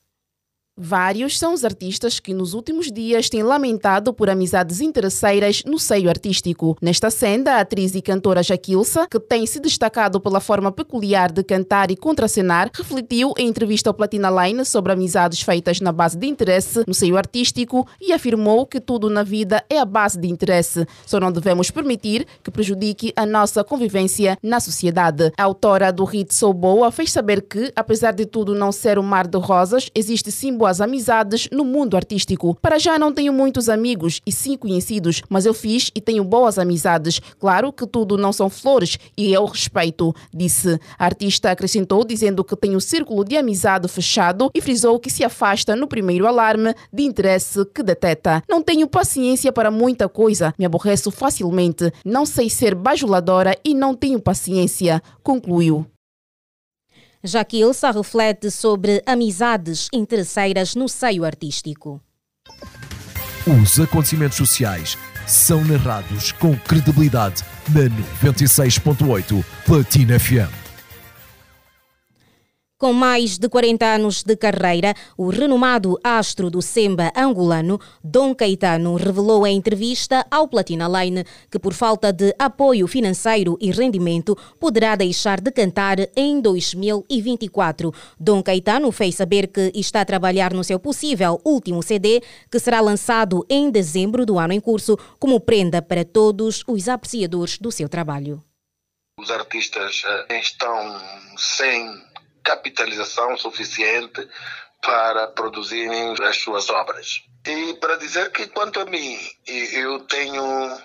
Vários 0.81 1.37
são 1.37 1.53
os 1.53 1.65
artistas 1.65 2.21
que 2.21 2.33
nos 2.33 2.53
últimos 2.53 2.89
dias 2.89 3.27
têm 3.27 3.43
lamentado 3.43 4.13
por 4.13 4.29
amizades 4.29 4.79
interesseiras 4.79 5.61
no 5.65 5.77
seio 5.77 6.07
artístico. 6.07 6.77
Nesta 6.81 7.11
senda, 7.11 7.55
a 7.55 7.59
atriz 7.59 7.95
e 7.95 8.01
cantora 8.01 8.41
Jaquilsa, 8.41 9.05
que 9.11 9.19
tem 9.19 9.45
se 9.45 9.59
destacado 9.59 10.21
pela 10.21 10.39
forma 10.39 10.71
peculiar 10.71 11.33
de 11.33 11.43
cantar 11.43 11.91
e 11.91 11.97
contracenar, 11.97 12.71
refletiu 12.73 13.33
em 13.37 13.49
entrevista 13.49 13.89
ao 13.89 13.93
Platina 13.93 14.29
Line 14.29 14.63
sobre 14.63 14.93
amizades 14.93 15.41
feitas 15.41 15.81
na 15.81 15.91
base 15.91 16.17
de 16.17 16.27
interesse 16.27 16.85
no 16.87 16.93
seio 16.93 17.17
artístico 17.17 17.85
e 17.99 18.13
afirmou 18.13 18.65
que 18.65 18.79
tudo 18.79 19.09
na 19.09 19.21
vida 19.21 19.61
é 19.69 19.79
a 19.79 19.85
base 19.85 20.17
de 20.17 20.29
interesse. 20.29 20.87
Só 21.05 21.19
não 21.19 21.29
devemos 21.29 21.69
permitir 21.69 22.25
que 22.41 22.49
prejudique 22.49 23.11
a 23.17 23.25
nossa 23.25 23.65
convivência 23.65 24.37
na 24.41 24.61
sociedade. 24.61 25.33
A 25.37 25.43
autora 25.43 25.91
do 25.91 26.05
hit 26.05 26.33
Sou 26.33 26.53
Boa 26.53 26.89
fez 26.89 27.11
saber 27.11 27.41
que, 27.41 27.69
apesar 27.75 28.13
de 28.13 28.25
tudo 28.25 28.55
não 28.55 28.71
ser 28.71 28.97
um 28.97 29.03
mar 29.03 29.27
de 29.27 29.37
rosas, 29.37 29.89
existe 29.93 30.31
símbolo 30.31 30.68
boas 30.69 30.81
amizades 30.81 31.49
no 31.51 31.65
mundo 31.65 31.97
artístico. 31.97 32.55
Para 32.61 32.77
já 32.77 32.99
não 32.99 33.11
tenho 33.11 33.33
muitos 33.33 33.69
amigos 33.69 34.21
e 34.23 34.31
sim 34.31 34.55
conhecidos, 34.55 35.23
mas 35.27 35.47
eu 35.47 35.53
fiz 35.53 35.89
e 35.95 35.99
tenho 35.99 36.23
boas 36.23 36.59
amizades. 36.59 37.19
Claro 37.39 37.73
que 37.73 37.87
tudo 37.87 38.17
não 38.17 38.31
são 38.31 38.49
flores 38.51 38.99
e 39.17 39.33
eu 39.33 39.45
respeito, 39.45 40.13
disse. 40.31 40.79
A 40.97 41.05
artista 41.05 41.49
acrescentou 41.49 42.05
dizendo 42.05 42.43
que 42.43 42.55
tem 42.55 42.75
um 42.75 42.79
círculo 42.79 43.25
de 43.25 43.35
amizade 43.35 43.87
fechado 43.87 44.51
e 44.53 44.61
frisou 44.61 44.99
que 44.99 45.09
se 45.09 45.23
afasta 45.23 45.75
no 45.75 45.87
primeiro 45.87 46.27
alarme 46.27 46.75
de 46.93 47.01
interesse 47.01 47.65
que 47.73 47.81
deteta. 47.81 48.43
Não 48.47 48.61
tenho 48.61 48.87
paciência 48.87 49.51
para 49.51 49.71
muita 49.71 50.07
coisa, 50.07 50.53
me 50.57 50.65
aborreço 50.65 51.09
facilmente, 51.09 51.91
não 52.05 52.27
sei 52.27 52.47
ser 52.47 52.75
bajuladora 52.75 53.57
e 53.65 53.73
não 53.73 53.95
tenho 53.95 54.19
paciência, 54.19 55.01
concluiu. 55.23 55.87
Jaquilsa 57.23 57.91
reflete 57.91 58.49
sobre 58.49 59.03
amizades 59.05 59.89
interesseiras 59.93 60.73
no 60.73 60.87
seio 60.87 61.25
artístico. 61.25 62.01
Os 63.45 63.79
acontecimentos 63.79 64.37
sociais 64.37 64.97
são 65.27 65.63
narrados 65.65 66.31
com 66.31 66.57
credibilidade 66.57 67.43
na 67.69 67.89
96.8 68.31 69.43
Platina 69.65 70.17
FM. 70.19 70.68
Com 72.79 72.93
mais 72.93 73.37
de 73.37 73.49
40 73.49 73.85
anos 73.85 74.23
de 74.23 74.37
carreira, 74.37 74.93
o 75.17 75.27
renomado 75.27 75.99
astro 76.01 76.49
do 76.49 76.61
Semba 76.61 77.11
angolano, 77.13 77.77
Dom 78.01 78.33
Caetano, 78.33 78.95
revelou 78.95 79.45
em 79.45 79.57
entrevista 79.57 80.25
ao 80.31 80.47
Platina 80.47 80.87
Line 80.87 81.25
que, 81.51 81.59
por 81.59 81.73
falta 81.73 82.13
de 82.13 82.33
apoio 82.39 82.87
financeiro 82.87 83.57
e 83.59 83.69
rendimento, 83.69 84.33
poderá 84.57 84.95
deixar 84.95 85.41
de 85.41 85.51
cantar 85.51 85.97
em 86.15 86.39
2024. 86.39 87.93
Dom 88.17 88.41
Caetano 88.41 88.89
fez 88.93 89.15
saber 89.15 89.47
que 89.47 89.73
está 89.75 89.99
a 89.99 90.05
trabalhar 90.05 90.53
no 90.53 90.63
seu 90.63 90.79
possível 90.79 91.41
último 91.43 91.83
CD, 91.83 92.23
que 92.49 92.59
será 92.59 92.79
lançado 92.79 93.45
em 93.49 93.69
dezembro 93.69 94.25
do 94.25 94.39
ano 94.39 94.53
em 94.53 94.59
curso, 94.61 94.97
como 95.19 95.41
prenda 95.41 95.81
para 95.81 96.05
todos 96.05 96.63
os 96.65 96.87
apreciadores 96.87 97.57
do 97.57 97.73
seu 97.73 97.89
trabalho. 97.89 98.41
Os 99.19 99.29
artistas 99.31 100.03
eh, 100.29 100.39
estão 100.39 100.97
sem 101.35 102.08
capitalização 102.49 103.37
suficiente 103.37 104.27
para 104.81 105.27
produzirem 105.27 106.15
as 106.23 106.37
suas 106.37 106.69
obras. 106.69 107.21
E 107.45 107.75
para 107.75 107.97
dizer 107.97 108.31
que, 108.31 108.47
quanto 108.47 108.79
a 108.79 108.85
mim, 108.85 109.19
eu 109.45 109.99
tenho 110.01 110.81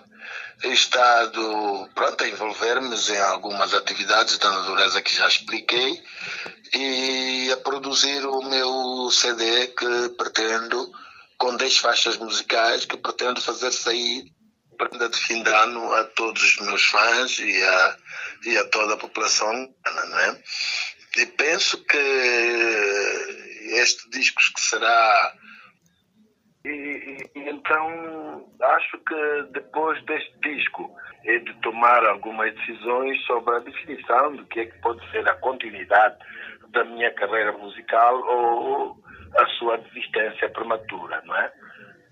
estado 0.65 1.89
pronto 1.95 2.23
a 2.23 2.29
envolver-me 2.29 2.95
em 2.95 3.19
algumas 3.19 3.73
atividades 3.73 4.39
da 4.39 4.51
natureza 4.51 5.01
que 5.01 5.17
já 5.17 5.27
expliquei 5.27 6.03
e 6.75 7.51
a 7.53 7.57
produzir 7.59 8.25
o 8.27 8.43
meu 8.43 9.11
CD 9.11 9.69
que 9.69 10.09
pretendo, 10.19 10.91
com 11.39 11.57
10 11.57 11.79
faixas 11.79 12.17
musicais, 12.19 12.85
que 12.85 12.97
pretendo 12.97 13.41
fazer 13.41 13.73
sair 13.73 14.25
prenda 14.75 15.09
de 15.09 15.17
fim 15.17 15.43
de 15.43 15.51
ano 15.51 15.93
a 15.93 16.05
todos 16.05 16.43
os 16.43 16.67
meus 16.67 16.85
fãs 16.85 17.39
e 17.39 17.63
a, 17.63 17.97
e 18.47 18.59
a 18.59 18.65
toda 18.69 18.95
a 18.95 18.99
população, 18.99 19.53
não 19.53 20.19
é? 20.19 20.43
E 21.17 21.27
penso 21.27 21.85
que 21.85 21.97
este 23.81 24.11
disco 24.11 24.41
que 24.55 24.61
será. 24.61 25.35
E, 26.65 26.69
e, 26.69 27.49
então 27.51 28.51
acho 28.61 28.99
que 28.99 29.43
depois 29.53 30.03
deste 30.07 30.39
disco 30.41 30.91
é 31.25 31.39
de 31.39 31.53
tomar 31.61 32.05
algumas 32.07 32.55
decisões 32.55 33.21
sobre 33.27 33.55
a 33.55 33.59
definição 33.61 34.37
do 34.37 34.45
que 34.47 34.61
é 34.61 34.67
que 34.67 34.79
pode 34.81 35.09
ser 35.11 35.29
a 35.29 35.35
continuidade 35.35 36.17
da 36.69 36.85
minha 36.85 37.13
carreira 37.13 37.53
musical 37.53 38.21
ou 38.23 38.99
a 39.39 39.47
sua 39.59 39.79
desistência 39.79 40.49
prematura, 40.51 41.23
não 41.25 41.37
é? 41.37 41.53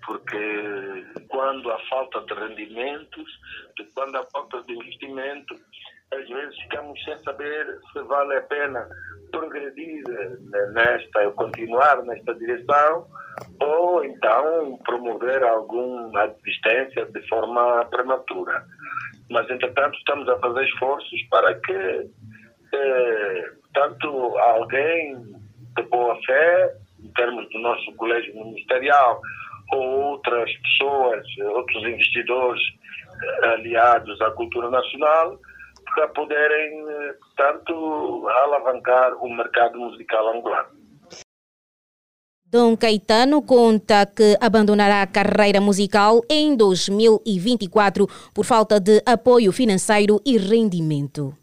Porque 0.05 1.05
quando 1.29 1.71
há 1.71 1.79
falta 1.89 2.21
de 2.21 2.33
rendimentos, 2.33 3.39
quando 3.93 4.17
há 4.17 4.25
falta 4.31 4.61
de 4.63 4.73
investimento, 4.73 5.55
às 6.13 6.27
vezes 6.27 6.55
ficamos 6.61 7.03
sem 7.03 7.17
saber 7.23 7.79
se 7.91 8.01
vale 8.03 8.37
a 8.37 8.41
pena 8.41 8.87
progredir 9.31 10.03
nesta, 10.73 11.31
continuar 11.31 12.03
nesta 12.03 12.33
direção 12.35 13.07
ou 13.59 14.03
então 14.05 14.77
promover 14.85 15.43
alguma 15.43 16.27
desistência 16.27 17.05
de 17.05 17.27
forma 17.27 17.85
prematura. 17.85 18.63
Mas, 19.29 19.49
entretanto, 19.49 19.97
estamos 19.97 20.27
a 20.29 20.37
fazer 20.37 20.63
esforços 20.65 21.23
para 21.29 21.55
que 21.55 22.09
eh, 22.73 23.51
tanto 23.73 24.07
alguém 24.37 25.15
de 25.75 25.83
boa 25.83 26.17
fé, 26.25 26.75
em 27.03 27.09
termos 27.13 27.49
do 27.49 27.59
nosso 27.59 27.93
colégio 27.95 28.33
ministerial, 28.35 29.19
ou 29.73 30.01
outras 30.11 30.51
pessoas, 30.57 31.25
outros 31.55 31.83
investidores 31.83 32.61
eh, 33.23 33.47
aliados 33.47 34.21
à 34.21 34.29
cultura 34.31 34.69
nacional, 34.69 35.39
para 35.93 36.07
poderem, 36.09 36.85
tanto, 37.35 38.27
alavancar 38.27 39.13
o 39.23 39.29
mercado 39.29 39.77
musical 39.79 40.29
angolano. 40.29 40.83
Dom 42.45 42.77
Caetano 42.77 43.41
conta 43.41 44.05
que 44.05 44.37
abandonará 44.39 45.01
a 45.01 45.07
carreira 45.07 45.59
musical 45.59 46.21
em 46.29 46.55
2024 46.55 48.07
por 48.31 48.45
falta 48.45 48.79
de 48.79 49.01
apoio 49.07 49.51
financeiro 49.51 50.21
e 50.23 50.37
rendimento. 50.37 51.35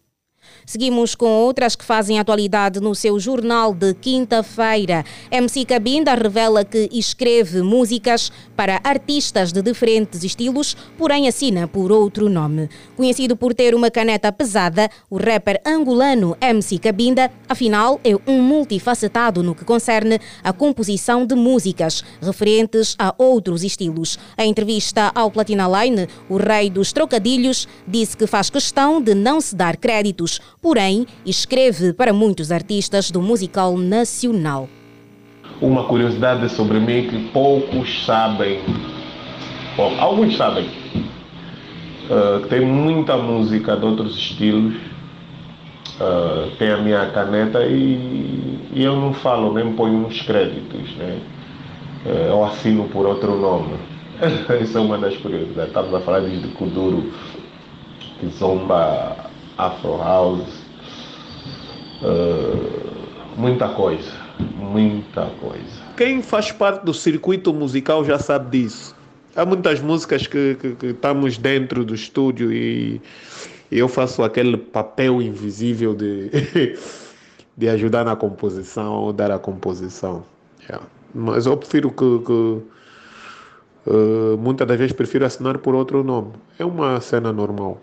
Seguimos 0.70 1.16
com 1.16 1.26
outras 1.26 1.74
que 1.74 1.84
fazem 1.84 2.20
atualidade 2.20 2.78
no 2.78 2.94
seu 2.94 3.18
jornal 3.18 3.74
de 3.74 3.92
quinta-feira. 3.92 5.04
MC 5.28 5.64
Cabinda 5.64 6.14
revela 6.14 6.64
que 6.64 6.88
escreve 6.92 7.60
músicas 7.60 8.30
para 8.54 8.80
artistas 8.84 9.50
de 9.52 9.62
diferentes 9.62 10.22
estilos, 10.22 10.76
porém 10.96 11.26
assina 11.26 11.66
por 11.66 11.90
outro 11.90 12.28
nome. 12.28 12.68
Conhecido 12.96 13.34
por 13.36 13.52
ter 13.52 13.74
uma 13.74 13.90
caneta 13.90 14.30
pesada, 14.30 14.88
o 15.10 15.16
rapper 15.16 15.60
angolano 15.66 16.36
MC 16.40 16.78
Cabinda, 16.78 17.32
afinal, 17.48 17.98
é 18.04 18.14
um 18.24 18.40
multifacetado 18.40 19.42
no 19.42 19.56
que 19.56 19.64
concerne 19.64 20.20
a 20.40 20.52
composição 20.52 21.26
de 21.26 21.34
músicas 21.34 22.04
referentes 22.22 22.94
a 22.96 23.12
outros 23.18 23.64
estilos. 23.64 24.20
Em 24.38 24.48
entrevista 24.48 25.10
ao 25.16 25.32
Platina 25.32 25.66
Line, 25.66 26.06
o 26.28 26.36
rei 26.36 26.70
dos 26.70 26.92
trocadilhos 26.92 27.66
disse 27.88 28.16
que 28.16 28.28
faz 28.28 28.48
questão 28.50 29.02
de 29.02 29.16
não 29.16 29.40
se 29.40 29.56
dar 29.56 29.76
créditos, 29.76 30.40
porém 30.60 31.06
escreve 31.24 31.92
para 31.92 32.12
muitos 32.12 32.52
artistas 32.52 33.10
do 33.10 33.22
musical 33.22 33.76
nacional. 33.76 34.68
Uma 35.60 35.84
curiosidade 35.84 36.48
sobre 36.50 36.78
mim 36.78 37.08
que 37.08 37.28
poucos 37.32 38.04
sabem, 38.04 38.60
bom, 39.76 39.94
alguns 39.98 40.36
sabem, 40.36 40.66
uh, 40.66 42.40
que 42.42 42.48
tem 42.48 42.60
muita 42.60 43.16
música 43.16 43.76
de 43.76 43.84
outros 43.84 44.16
estilos, 44.16 44.74
uh, 46.00 46.50
tem 46.58 46.70
a 46.70 46.78
minha 46.78 47.10
caneta 47.10 47.64
e, 47.64 48.58
e, 48.72 48.82
eu 48.82 48.96
não 48.96 49.12
falo, 49.12 49.52
nem 49.52 49.72
ponho 49.74 50.06
uns 50.06 50.20
créditos, 50.22 50.94
né? 50.96 51.18
Uh, 52.06 52.08
eu 52.08 52.44
assino 52.44 52.88
por 52.88 53.06
outro 53.06 53.38
nome. 53.38 53.74
Essa 54.20 54.78
é 54.78 54.80
uma 54.80 54.96
das 54.96 55.16
curiosidades. 55.18 55.68
Estamos 55.68 55.94
a 55.94 56.00
falar 56.00 56.20
de 56.20 56.48
Kuduro, 56.48 57.12
Kizomba, 58.18 59.29
Afro 59.60 59.98
House, 59.98 60.48
uh, 62.00 63.36
muita 63.36 63.68
coisa, 63.68 64.10
muita 64.56 65.26
coisa. 65.38 65.82
Quem 65.98 66.22
faz 66.22 66.50
parte 66.50 66.82
do 66.82 66.94
circuito 66.94 67.52
musical 67.52 68.02
já 68.02 68.18
sabe 68.18 68.58
disso. 68.58 68.96
Há 69.36 69.44
muitas 69.44 69.78
músicas 69.78 70.26
que, 70.26 70.54
que, 70.54 70.74
que 70.76 70.86
estamos 70.86 71.36
dentro 71.36 71.84
do 71.84 71.94
estúdio 71.94 72.50
e, 72.50 73.02
eu 73.70 73.86
faço 73.86 74.22
aquele 74.22 74.56
papel 74.56 75.20
invisível 75.20 75.94
de, 75.94 76.30
de 77.54 77.68
ajudar 77.68 78.04
na 78.04 78.16
composição, 78.16 79.12
dar 79.12 79.30
a 79.30 79.38
composição. 79.38 80.24
Yeah. 80.62 80.86
Mas 81.14 81.44
eu 81.44 81.56
prefiro 81.56 81.90
que, 81.90 82.18
que 82.24 82.32
uh, 82.32 84.38
muitas 84.38 84.66
das 84.66 84.78
vezes 84.78 84.94
prefiro 84.94 85.26
assinar 85.26 85.58
por 85.58 85.74
outro 85.74 86.02
nome. 86.02 86.32
É 86.58 86.64
uma 86.64 86.98
cena 87.00 87.30
normal. 87.30 87.78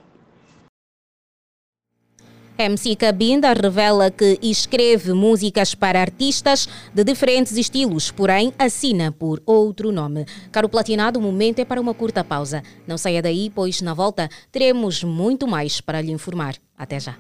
MC 2.58 2.96
Cabinda 2.96 3.54
revela 3.54 4.10
que 4.10 4.40
escreve 4.42 5.14
músicas 5.14 5.76
para 5.76 6.02
artistas 6.02 6.68
de 6.94 7.04
diferentes 7.04 7.56
estilos, 7.56 8.10
porém 8.10 8.52
assina 8.58 9.12
por 9.12 9.42
outro 9.46 9.92
nome. 9.92 10.26
Caro 10.52 10.68
Platinado, 10.68 11.20
o 11.20 11.22
momento 11.22 11.60
é 11.60 11.66
para 11.66 11.80
uma 11.80 11.94
curta 11.94 12.24
pausa. 12.24 12.64
Não 12.88 12.98
saia 12.98 13.22
daí, 13.22 13.52
pois 13.54 13.82
na 13.82 13.94
volta 13.94 14.28
teremos 14.52 15.04
muito 15.04 15.48
mais 15.48 15.80
para 15.80 16.02
lhe 16.02 16.12
informar. 16.12 16.56
Até 16.78 17.00
já. 17.00 17.16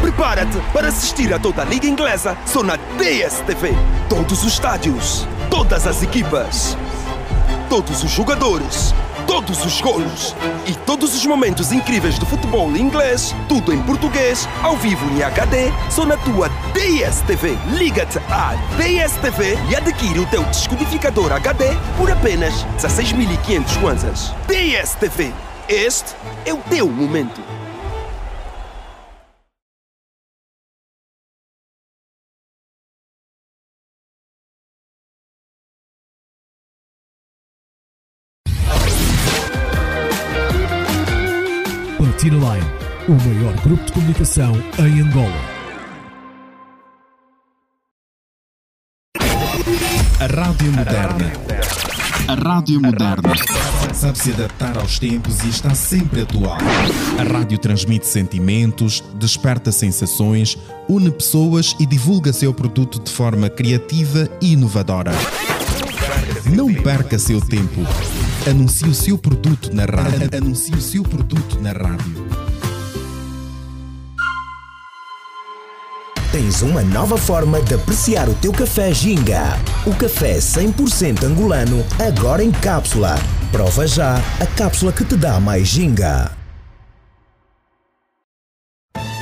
Prepara-te 0.00 0.58
para 0.72 0.88
assistir 0.88 1.32
a 1.32 1.38
toda 1.38 1.62
a 1.62 1.64
Liga 1.64 1.86
Inglesa 1.86 2.36
só 2.46 2.62
na 2.62 2.76
DSTV. 2.76 3.70
Todos 4.08 4.44
os 4.44 4.52
estádios, 4.52 5.26
todas 5.50 5.86
as 5.86 6.02
equipas, 6.02 6.76
todos 7.68 8.02
os 8.02 8.10
jogadores 8.10 8.94
todos 9.30 9.64
os 9.64 9.80
golos 9.80 10.34
e 10.66 10.74
todos 10.74 11.14
os 11.14 11.24
momentos 11.24 11.70
incríveis 11.70 12.18
do 12.18 12.26
futebol 12.26 12.76
inglês, 12.76 13.32
tudo 13.48 13.72
em 13.72 13.80
português, 13.80 14.48
ao 14.60 14.76
vivo 14.76 15.08
em 15.14 15.22
HD, 15.22 15.70
só 15.88 16.04
na 16.04 16.16
tua 16.16 16.48
DSTV. 16.74 17.56
Liga-te 17.78 18.18
à 18.28 18.56
DSTV 18.76 19.56
e 19.70 19.76
adquire 19.76 20.18
o 20.18 20.26
teu 20.26 20.42
descodificador 20.46 21.30
HD 21.30 21.66
por 21.96 22.10
apenas 22.10 22.66
16.500 22.76 23.80
kwanzas. 23.80 24.34
DSTV, 24.48 25.32
este 25.68 26.16
é 26.44 26.52
o 26.52 26.58
teu 26.68 26.88
momento. 26.88 27.59
Platina 42.20 42.36
Line, 42.36 42.66
o 43.08 43.12
maior 43.12 43.54
grupo 43.62 43.82
de 43.82 43.92
comunicação 43.92 44.52
em 44.78 45.00
Angola. 45.00 45.40
A 50.20 50.26
Rádio 50.26 50.70
Moderna. 50.70 51.32
A 52.28 52.34
Rádio 52.34 52.82
Moderna. 52.82 53.32
Sabe 53.94 54.18
se 54.18 54.32
adaptar 54.32 54.76
aos 54.76 54.98
tempos 54.98 55.42
e 55.44 55.48
está 55.48 55.74
sempre 55.74 56.20
atual. 56.20 56.58
A 57.18 57.22
rádio 57.22 57.56
transmite 57.56 58.06
sentimentos, 58.06 59.02
desperta 59.14 59.72
sensações, 59.72 60.58
une 60.90 61.10
pessoas 61.10 61.74
e 61.80 61.86
divulga 61.86 62.34
seu 62.34 62.52
produto 62.52 63.00
de 63.00 63.10
forma 63.10 63.48
criativa 63.48 64.28
e 64.42 64.52
inovadora. 64.52 65.12
Não 66.46 66.72
perca 66.72 67.18
seu 67.18 67.40
tempo. 67.40 67.80
Anuncie 68.48 68.88
o 68.88 68.94
seu 68.94 69.18
produto 69.18 69.74
na 69.74 69.84
rádio. 69.84 70.28
Anuncie 70.36 70.74
o 70.74 70.80
seu 70.80 71.02
produto 71.02 71.60
na 71.60 71.72
rádio. 71.72 72.26
Tens 76.32 76.62
uma 76.62 76.82
nova 76.82 77.18
forma 77.18 77.60
de 77.60 77.74
apreciar 77.74 78.28
o 78.28 78.34
teu 78.34 78.52
café 78.52 78.92
Ginga. 78.94 79.58
O 79.84 79.94
café 79.94 80.38
100% 80.38 81.24
angolano, 81.24 81.84
agora 81.98 82.42
em 82.42 82.52
cápsula. 82.52 83.16
Prova 83.50 83.86
já 83.86 84.16
a 84.38 84.46
cápsula 84.46 84.92
que 84.92 85.04
te 85.04 85.16
dá 85.16 85.40
mais 85.40 85.66
Ginga. 85.66 86.39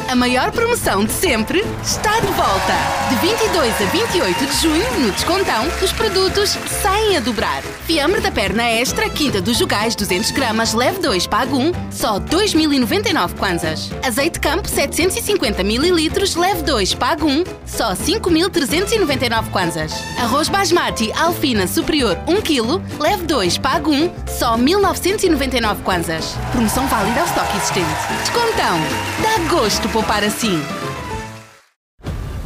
A 0.08 0.14
maior 0.14 0.50
promoção 0.52 1.04
de 1.04 1.12
sempre 1.12 1.62
está 1.82 2.18
de 2.20 2.28
volta. 2.28 2.72
De 3.10 3.16
22 3.16 3.74
a 3.82 3.84
28 3.84 4.46
de 4.46 4.56
junho, 4.56 5.00
no 5.00 5.12
Descontão, 5.12 5.66
os 5.82 5.92
produtos 5.92 6.56
saem 6.82 7.18
a 7.18 7.20
dobrar. 7.20 7.60
Fiambre 7.84 8.18
da 8.22 8.30
perna 8.30 8.62
extra, 8.62 9.10
quinta 9.10 9.42
dos 9.42 9.58
jogais, 9.58 9.94
200 9.94 10.30
gramas, 10.30 10.72
leve 10.72 10.98
2, 11.00 11.26
pague 11.26 11.52
1, 11.52 11.72
só 11.90 12.18
2.099 12.20 13.34
kwanzas. 13.34 13.90
Azeite 14.02 14.40
campo, 14.40 14.66
750 14.66 15.60
ml, 15.60 16.10
leve 16.36 16.62
2, 16.62 16.94
pague 16.94 17.24
1, 17.24 17.44
só 17.66 17.92
5.399 17.92 19.50
kwanzas. 19.50 19.92
Arroz 20.18 20.48
basmati, 20.48 21.12
alfina 21.12 21.66
superior, 21.66 22.18
1 22.26 22.40
kg, 22.40 22.80
leve 22.98 23.24
2, 23.24 23.58
pague 23.58 23.90
1, 23.90 24.10
só 24.26 24.56
1.999 24.56 25.82
kwanzas. 25.82 26.34
Promoção 26.50 26.86
válida 26.86 27.20
ao 27.20 27.26
estoque 27.26 27.56
existente. 27.58 27.88
Descontão. 28.22 28.78
Dá 29.22 29.54
gosto 29.54 29.86
poupar 29.98 30.22
assim. 30.22 30.60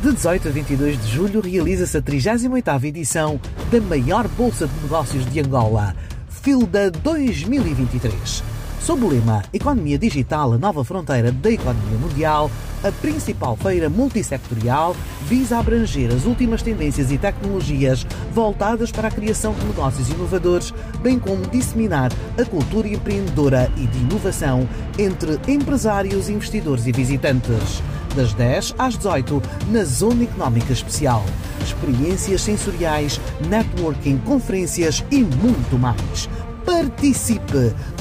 De 0.03 0.13
18 0.13 0.49
a 0.49 0.51
22 0.51 1.03
de 1.03 1.13
julho 1.13 1.41
realiza-se 1.43 1.99
a 1.99 2.03
38ª 2.03 2.85
edição 2.85 3.39
da 3.71 3.79
maior 3.79 4.27
Bolsa 4.29 4.67
de 4.67 4.75
Negócios 4.83 5.31
de 5.31 5.41
Angola, 5.41 5.95
FILDA 6.31 6.91
2023. 6.91 8.52
Sob 8.85 9.05
o 9.05 9.09
lema 9.09 9.45
Economia 9.53 9.97
Digital, 9.97 10.55
a 10.55 10.59
nova 10.59 10.83
fronteira 10.83 11.31
da 11.31 11.53
economia 11.53 11.97
mundial, 12.01 12.51
a 12.83 12.91
principal 12.91 13.57
feira 13.57 13.89
multissectorial 13.89 14.97
visa 15.25 15.57
abranger 15.57 16.13
as 16.13 16.25
últimas 16.25 16.63
tendências 16.63 17.13
e 17.13 17.17
tecnologias 17.17 18.05
voltadas 18.35 18.91
para 18.91 19.07
a 19.07 19.11
criação 19.11 19.55
de 19.55 19.65
negócios 19.67 20.11
inovadores, 20.11 20.75
bem 21.01 21.17
como 21.17 21.47
disseminar 21.47 22.11
a 22.37 22.45
cultura 22.45 22.89
empreendedora 22.89 23.71
e 23.77 23.87
de 23.87 23.99
inovação 23.99 24.69
entre 24.99 25.39
empresários, 25.47 26.29
investidores 26.29 26.85
e 26.85 26.91
visitantes 26.91 27.81
das 28.17 28.35
10 28.35 28.75
às 28.77 28.97
18 28.97 29.41
na 29.71 29.85
Zona 29.85 30.25
Económica 30.25 30.73
Especial. 30.73 31.25
Experiências 31.63 32.43
sensoriais, 32.43 33.21
networking, 33.49 34.19
conferências 34.19 35.05
e 35.09 35.23
muito 35.23 35.79
mais. 35.79 36.29
Participe! 36.67 37.42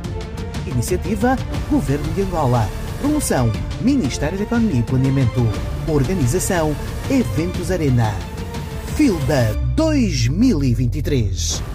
Iniciativa 0.66 1.36
Governo 1.70 2.10
de 2.14 2.22
Angola. 2.22 2.66
Promoção 3.00 3.52
Ministério 3.80 4.38
da 4.38 4.44
Economia 4.44 4.80
e 4.80 4.82
Planeamento. 4.82 5.46
Organização 5.86 6.74
Eventos 7.10 7.70
Arena. 7.70 8.14
Filda 8.96 9.54
2023. 9.76 11.67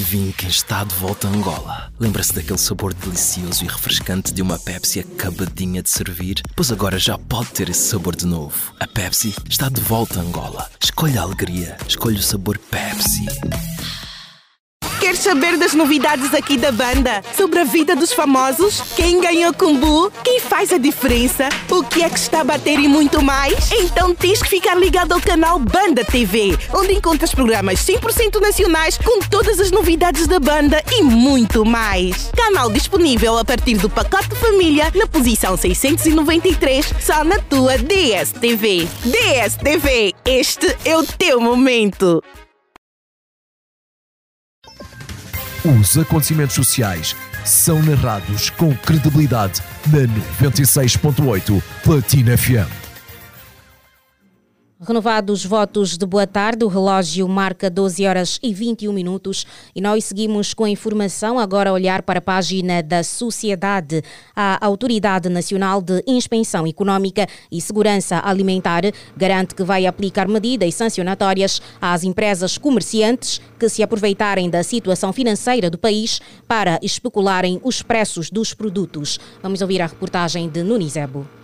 Adivinhe 0.00 0.32
quem 0.32 0.48
está 0.48 0.82
de 0.82 0.94
volta 0.94 1.28
a 1.28 1.30
Angola. 1.30 1.92
Lembra-se 2.00 2.32
daquele 2.32 2.56
sabor 2.56 2.94
delicioso 2.94 3.62
e 3.62 3.68
refrescante 3.68 4.32
de 4.32 4.40
uma 4.40 4.58
Pepsi 4.58 5.00
acabadinha 5.00 5.82
de 5.82 5.90
servir? 5.90 6.40
Pois 6.56 6.72
agora 6.72 6.98
já 6.98 7.18
pode 7.18 7.50
ter 7.50 7.68
esse 7.68 7.90
sabor 7.90 8.16
de 8.16 8.24
novo. 8.24 8.74
A 8.80 8.86
Pepsi 8.86 9.34
está 9.46 9.68
de 9.68 9.82
volta 9.82 10.18
a 10.18 10.22
Angola. 10.22 10.70
Escolha 10.82 11.20
a 11.20 11.24
alegria, 11.24 11.76
escolhe 11.86 12.16
o 12.16 12.22
sabor 12.22 12.56
Pepsi. 12.56 13.26
Quer 15.00 15.16
saber 15.16 15.56
das 15.56 15.72
novidades 15.72 16.34
aqui 16.34 16.58
da 16.58 16.70
banda? 16.70 17.24
Sobre 17.34 17.60
a 17.60 17.64
vida 17.64 17.96
dos 17.96 18.12
famosos? 18.12 18.82
Quem 18.94 19.18
ganhou 19.18 19.52
Kumbu? 19.54 20.12
Quem 20.22 20.38
faz 20.38 20.72
a 20.74 20.78
diferença? 20.78 21.48
O 21.70 21.82
que 21.82 22.02
é 22.02 22.10
que 22.10 22.18
está 22.18 22.42
a 22.42 22.44
bater 22.44 22.78
e 22.78 22.86
muito 22.86 23.22
mais? 23.22 23.72
Então 23.72 24.14
tens 24.14 24.42
que 24.42 24.48
ficar 24.50 24.74
ligado 24.74 25.12
ao 25.12 25.20
canal 25.20 25.58
Banda 25.58 26.04
TV, 26.04 26.56
onde 26.74 26.92
encontras 26.92 27.34
programas 27.34 27.80
100% 27.80 28.40
nacionais 28.42 28.98
com 28.98 29.20
todas 29.20 29.58
as 29.58 29.70
novidades 29.70 30.26
da 30.26 30.38
banda 30.38 30.82
e 30.92 31.02
muito 31.02 31.64
mais. 31.64 32.30
Canal 32.36 32.70
disponível 32.70 33.38
a 33.38 33.44
partir 33.44 33.78
do 33.78 33.88
pacote 33.88 34.28
família 34.36 34.92
na 34.94 35.06
posição 35.06 35.56
693, 35.56 36.92
só 37.00 37.24
na 37.24 37.38
tua 37.38 37.78
DSTV. 37.78 38.86
DSTV, 39.04 40.14
este 40.26 40.76
é 40.84 40.96
o 40.96 41.02
teu 41.04 41.40
momento. 41.40 42.22
Os 45.64 45.98
acontecimentos 45.98 46.54
sociais 46.54 47.14
são 47.44 47.82
narrados 47.82 48.48
com 48.48 48.74
credibilidade 48.74 49.60
na 49.88 50.06
96.8 50.48 51.62
Platina 51.84 52.36
FM. 52.36 52.79
Renovados 54.82 55.40
os 55.40 55.44
votos 55.44 55.98
de 55.98 56.06
boa 56.06 56.26
tarde, 56.26 56.64
o 56.64 56.68
relógio 56.68 57.28
marca 57.28 57.68
12 57.68 58.06
horas 58.06 58.38
e 58.42 58.54
21 58.54 58.94
minutos 58.94 59.46
e 59.76 59.80
nós 59.80 60.04
seguimos 60.04 60.54
com 60.54 60.64
a 60.64 60.70
informação 60.70 61.38
agora 61.38 61.70
olhar 61.70 62.00
para 62.00 62.18
a 62.18 62.22
página 62.22 62.82
da 62.82 63.04
Sociedade. 63.04 64.02
A 64.34 64.64
Autoridade 64.64 65.28
Nacional 65.28 65.82
de 65.82 66.02
Inspeção 66.06 66.66
Económica 66.66 67.26
e 67.52 67.60
Segurança 67.60 68.22
Alimentar 68.24 68.84
garante 69.14 69.54
que 69.54 69.62
vai 69.62 69.84
aplicar 69.84 70.26
medidas 70.26 70.74
sancionatórias 70.74 71.60
às 71.78 72.02
empresas 72.02 72.56
comerciantes 72.56 73.38
que 73.58 73.68
se 73.68 73.82
aproveitarem 73.82 74.48
da 74.48 74.62
situação 74.62 75.12
financeira 75.12 75.68
do 75.68 75.76
país 75.76 76.22
para 76.48 76.78
especularem 76.80 77.60
os 77.62 77.82
preços 77.82 78.30
dos 78.30 78.54
produtos. 78.54 79.20
Vamos 79.42 79.60
ouvir 79.60 79.82
a 79.82 79.86
reportagem 79.86 80.48
de 80.48 80.62
Nunizebo. 80.62 81.39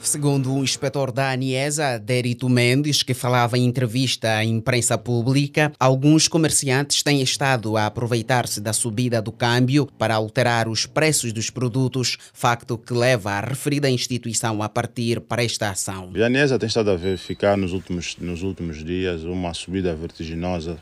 Segundo 0.00 0.54
o 0.54 0.62
inspetor 0.62 1.10
da 1.10 1.30
ANIESA, 1.30 1.98
Derito 1.98 2.48
Mendes, 2.48 3.02
que 3.02 3.12
falava 3.12 3.58
em 3.58 3.64
entrevista 3.64 4.36
à 4.36 4.44
imprensa 4.44 4.96
pública, 4.96 5.72
alguns 5.78 6.28
comerciantes 6.28 7.02
têm 7.02 7.20
estado 7.20 7.76
a 7.76 7.86
aproveitar-se 7.86 8.60
da 8.60 8.72
subida 8.72 9.20
do 9.20 9.32
câmbio 9.32 9.86
para 9.98 10.14
alterar 10.14 10.68
os 10.68 10.86
preços 10.86 11.32
dos 11.32 11.50
produtos, 11.50 12.16
facto 12.32 12.78
que 12.78 12.94
leva 12.94 13.32
a 13.32 13.40
referida 13.40 13.90
instituição 13.90 14.62
a 14.62 14.68
partir 14.68 15.20
para 15.20 15.42
esta 15.42 15.70
ação. 15.70 16.10
A 16.14 16.26
ANIESA 16.26 16.58
tem 16.58 16.68
estado 16.68 16.90
a 16.90 16.96
verificar 16.96 17.56
nos 17.56 17.72
últimos, 17.72 18.16
nos 18.18 18.42
últimos 18.42 18.84
dias 18.84 19.24
uma 19.24 19.52
subida 19.52 19.94
vertiginosa 19.94 20.78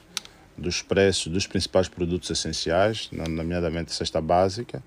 dos 0.57 0.83
preços 0.83 1.33
dos 1.33 1.47
principais 1.47 1.89
produtos 1.89 2.31
essenciais, 2.31 3.09
nomeadamente 3.13 3.93
cesta 3.93 4.21
básica, 4.21 4.83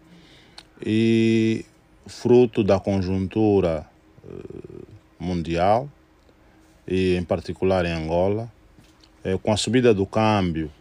e 0.86 1.65
fruto 2.08 2.63
da 2.63 2.80
conjuntura 2.80 3.86
mundial 5.20 5.89
e 6.88 7.15
em 7.15 7.24
particular 7.24 7.86
em 7.86 7.92
Angola. 7.92 8.52
Eh, 9.24 9.38
com 9.42 9.52
a 9.52 9.58
subida 9.58 9.94
do 9.94 10.06
câmbio, 10.06 10.72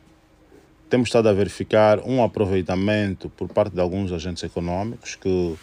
temos 0.89 1.09
estado 1.09 1.29
a 1.29 1.33
verificar 1.33 2.01
um 2.01 2.23
aproveitamento 2.23 3.29
por 3.31 3.49
parte 3.49 3.75
de 3.75 3.81
alguns 3.81 4.13
agentes 4.13 4.43
econômicos 4.43 5.17
que 5.17 5.57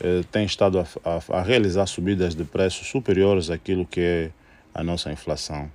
eh, 0.00 0.22
têm 0.30 0.44
estado 0.44 0.78
a, 0.78 0.86
a, 1.04 1.38
a, 1.38 1.42
realizar 1.42 1.86
subidas 1.86 2.34
de 2.34 2.44
preços 2.44 2.86
superiores 2.88 3.50
àquilo 3.50 3.84
que 3.84 4.00
é 4.00 4.30
a 4.72 4.84
nossa 4.84 5.10
inflação, 5.10 5.70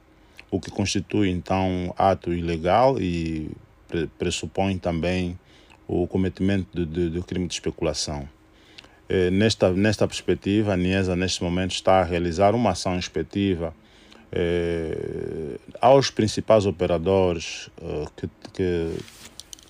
o 0.50 0.60
que 0.60 0.72
constitui 0.72 1.30
então 1.30 1.94
ato 1.98 2.34
ilegal 2.34 3.00
e 3.00 3.52
pre 3.88 4.08
pressupõe 4.18 4.78
também 4.78 5.38
o 5.88 6.08
cometimento 6.08 6.86
de 6.86 7.22
crime 7.22 7.48
de 7.48 7.54
especulação. 7.54 8.28
Eh, 9.08 9.30
nesta, 9.30 9.72
nesta 9.72 10.08
perspectiva, 10.08 10.74
a 10.74 10.78
NIESA, 10.78 11.16
neste 11.16 11.44
momento, 11.44 11.72
está 11.72 12.00
a 12.00 12.04
realizar 12.04 12.56
uma 12.56 12.72
ação 12.72 12.98
inspectiva 12.98 13.74
eh, 14.32 15.58
aos 15.80 16.10
principais 16.10 16.66
operadores 16.66 17.70
eh, 17.82 18.06
que, 18.16 18.30
que, 18.54 18.98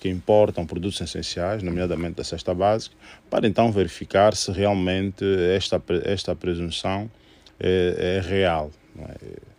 que, 0.00 0.08
importam 0.08 0.66
produtos 0.66 1.00
essenciais, 1.00 1.62
nomeadamente 1.62 2.16
da 2.16 2.24
cesta 2.24 2.54
básica, 2.54 2.96
para 3.28 3.46
então 3.46 3.70
verificar 3.70 4.34
se 4.34 4.50
realmente 4.50 5.24
esta, 5.54 5.82
esta 6.04 6.34
presunção 6.34 7.10
é, 7.60 8.18
é 8.18 8.26
real. 8.26 8.70
É? 8.98 9.56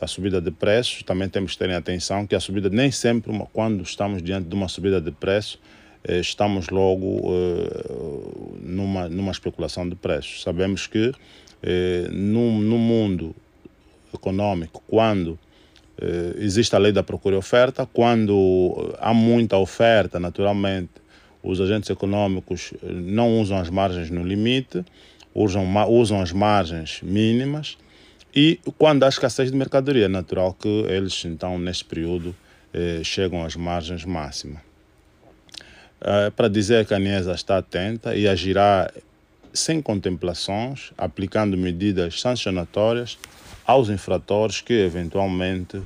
A 0.00 0.06
subida 0.06 0.40
de 0.40 0.52
preços, 0.52 1.02
também 1.02 1.28
temos 1.28 1.52
que 1.52 1.58
ter 1.58 1.72
atenção 1.72 2.24
que 2.24 2.36
a 2.36 2.40
subida, 2.40 2.70
nem 2.70 2.92
sempre, 2.92 3.32
quando 3.52 3.82
estamos 3.82 4.22
diante 4.22 4.48
de 4.48 4.54
uma 4.54 4.68
subida 4.68 5.00
de 5.00 5.10
preços, 5.10 5.58
eh, 5.60 5.77
estamos 6.08 6.68
logo 6.68 7.20
eh, 7.32 8.58
numa, 8.62 9.08
numa 9.08 9.32
especulação 9.32 9.88
de 9.88 9.94
preços. 9.94 10.42
Sabemos 10.42 10.86
que 10.86 11.12
eh, 11.62 12.08
no, 12.10 12.60
no 12.60 12.78
mundo 12.78 13.34
econômico, 14.12 14.82
quando 14.86 15.38
existe 16.38 16.76
a 16.76 16.78
lei 16.78 16.92
da 16.92 17.02
procura 17.02 17.34
e 17.34 17.38
oferta, 17.40 17.84
quando 17.84 18.94
há 19.00 19.12
muita 19.12 19.56
oferta, 19.56 20.20
naturalmente, 20.20 20.92
os 21.42 21.60
agentes 21.60 21.90
econômicos 21.90 22.72
não 22.84 23.40
usam 23.40 23.58
as 23.58 23.68
margens 23.68 24.08
no 24.08 24.22
limite, 24.22 24.84
usam, 25.34 25.66
usam 25.90 26.20
as 26.20 26.30
margens 26.30 27.00
mínimas 27.02 27.76
e 28.32 28.60
quando 28.78 29.02
há 29.02 29.08
escassez 29.08 29.50
de 29.50 29.56
mercadoria, 29.56 30.04
é 30.04 30.08
natural 30.08 30.54
que 30.54 30.68
eles, 30.88 31.24
então, 31.24 31.58
neste 31.58 31.84
período, 31.84 32.32
chegam 33.02 33.44
às 33.44 33.56
margens 33.56 34.04
máximas. 34.04 34.67
Uh, 36.00 36.30
para 36.32 36.48
dizer 36.48 36.86
que 36.86 36.94
a 36.94 36.98
NESA 36.98 37.32
está 37.32 37.58
atenta 37.58 38.14
e 38.14 38.28
agirá 38.28 38.88
sem 39.52 39.82
contemplações, 39.82 40.92
aplicando 40.96 41.56
medidas 41.56 42.20
sancionatórias 42.20 43.18
aos 43.66 43.88
infratores 43.88 44.60
que 44.60 44.74
eventualmente 44.74 45.82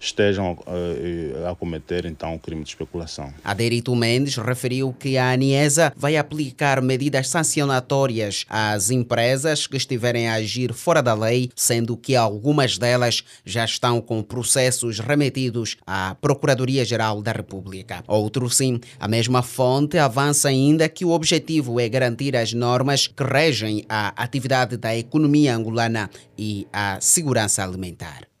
estejam 0.00 0.52
uh, 0.52 1.48
a 1.50 1.54
cometer 1.54 2.04
então 2.04 2.34
o 2.34 2.38
crime 2.38 2.62
de 2.62 2.70
especulação. 2.70 3.32
Aderito 3.42 3.94
Mendes 3.94 4.36
referiu 4.36 4.92
que 4.92 5.16
a 5.16 5.30
ANIESA 5.30 5.92
vai 5.96 6.16
aplicar 6.16 6.80
medidas 6.82 7.28
sancionatórias 7.28 8.44
às 8.48 8.90
empresas 8.90 9.66
que 9.66 9.76
estiverem 9.76 10.28
a 10.28 10.34
agir 10.34 10.72
fora 10.72 11.02
da 11.02 11.14
lei, 11.14 11.50
sendo 11.54 11.96
que 11.96 12.16
algumas 12.16 12.78
delas 12.78 13.24
já 13.44 13.64
estão 13.64 14.00
com 14.00 14.22
processos 14.22 14.98
remetidos 14.98 15.76
à 15.86 16.14
Procuradoria-Geral 16.20 17.22
da 17.22 17.32
República. 17.32 18.02
Outro 18.06 18.48
sim, 18.50 18.80
a 18.98 19.08
mesma 19.08 19.42
fonte 19.42 19.98
avança 19.98 20.48
ainda 20.48 20.88
que 20.88 21.04
o 21.04 21.10
objetivo 21.10 21.80
é 21.80 21.88
garantir 21.88 22.36
as 22.36 22.52
normas 22.52 23.06
que 23.06 23.22
regem 23.22 23.84
a 23.88 24.12
atividade 24.22 24.76
da 24.76 24.96
economia 24.96 25.54
angolana 25.54 26.10
e 26.36 26.66
a 26.72 26.98
segurança 27.00 27.62
alimentar. 27.62 28.33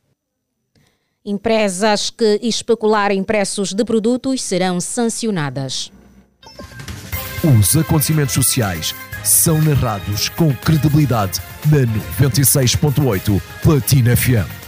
Empresas 1.26 2.10
que 2.10 2.38
especularem 2.42 3.24
preços 3.24 3.72
de 3.72 3.82
produtos 3.82 4.42
serão 4.42 4.78
sancionadas. 4.78 5.90
Os 7.42 7.74
acontecimentos 7.78 8.34
sociais 8.34 8.94
são 9.24 9.58
narrados 9.62 10.28
com 10.28 10.54
credibilidade 10.54 11.40
na 11.64 12.26
96.8 12.28 13.40
Platina 13.62 14.14
FM. 14.14 14.63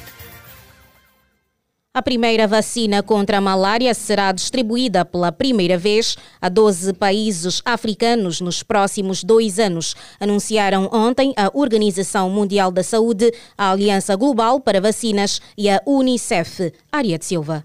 A 1.97 2.03
primeira 2.03 2.47
vacina 2.47 3.03
contra 3.03 3.39
a 3.39 3.41
malária 3.41 3.95
será 3.95 4.31
distribuída 4.31 5.03
pela 5.03 5.33
primeira 5.33 5.79
vez 5.79 6.15
a 6.39 6.51
12 6.51 6.93
países 6.93 7.63
africanos 7.65 8.39
nos 8.39 8.63
próximos 8.63 9.25
dois 9.25 9.59
anos, 9.59 9.97
anunciaram 10.21 10.91
ontem 10.93 11.33
a 11.39 11.51
Organização 11.55 12.29
Mundial 12.29 12.71
da 12.71 12.83
Saúde, 12.83 13.33
a 13.57 13.71
Aliança 13.71 14.15
Global 14.15 14.61
para 14.61 14.79
Vacinas 14.79 15.41
e 15.57 15.71
a 15.71 15.81
Unicef. 15.87 16.71
Ariete 16.93 17.25
Silva. 17.25 17.65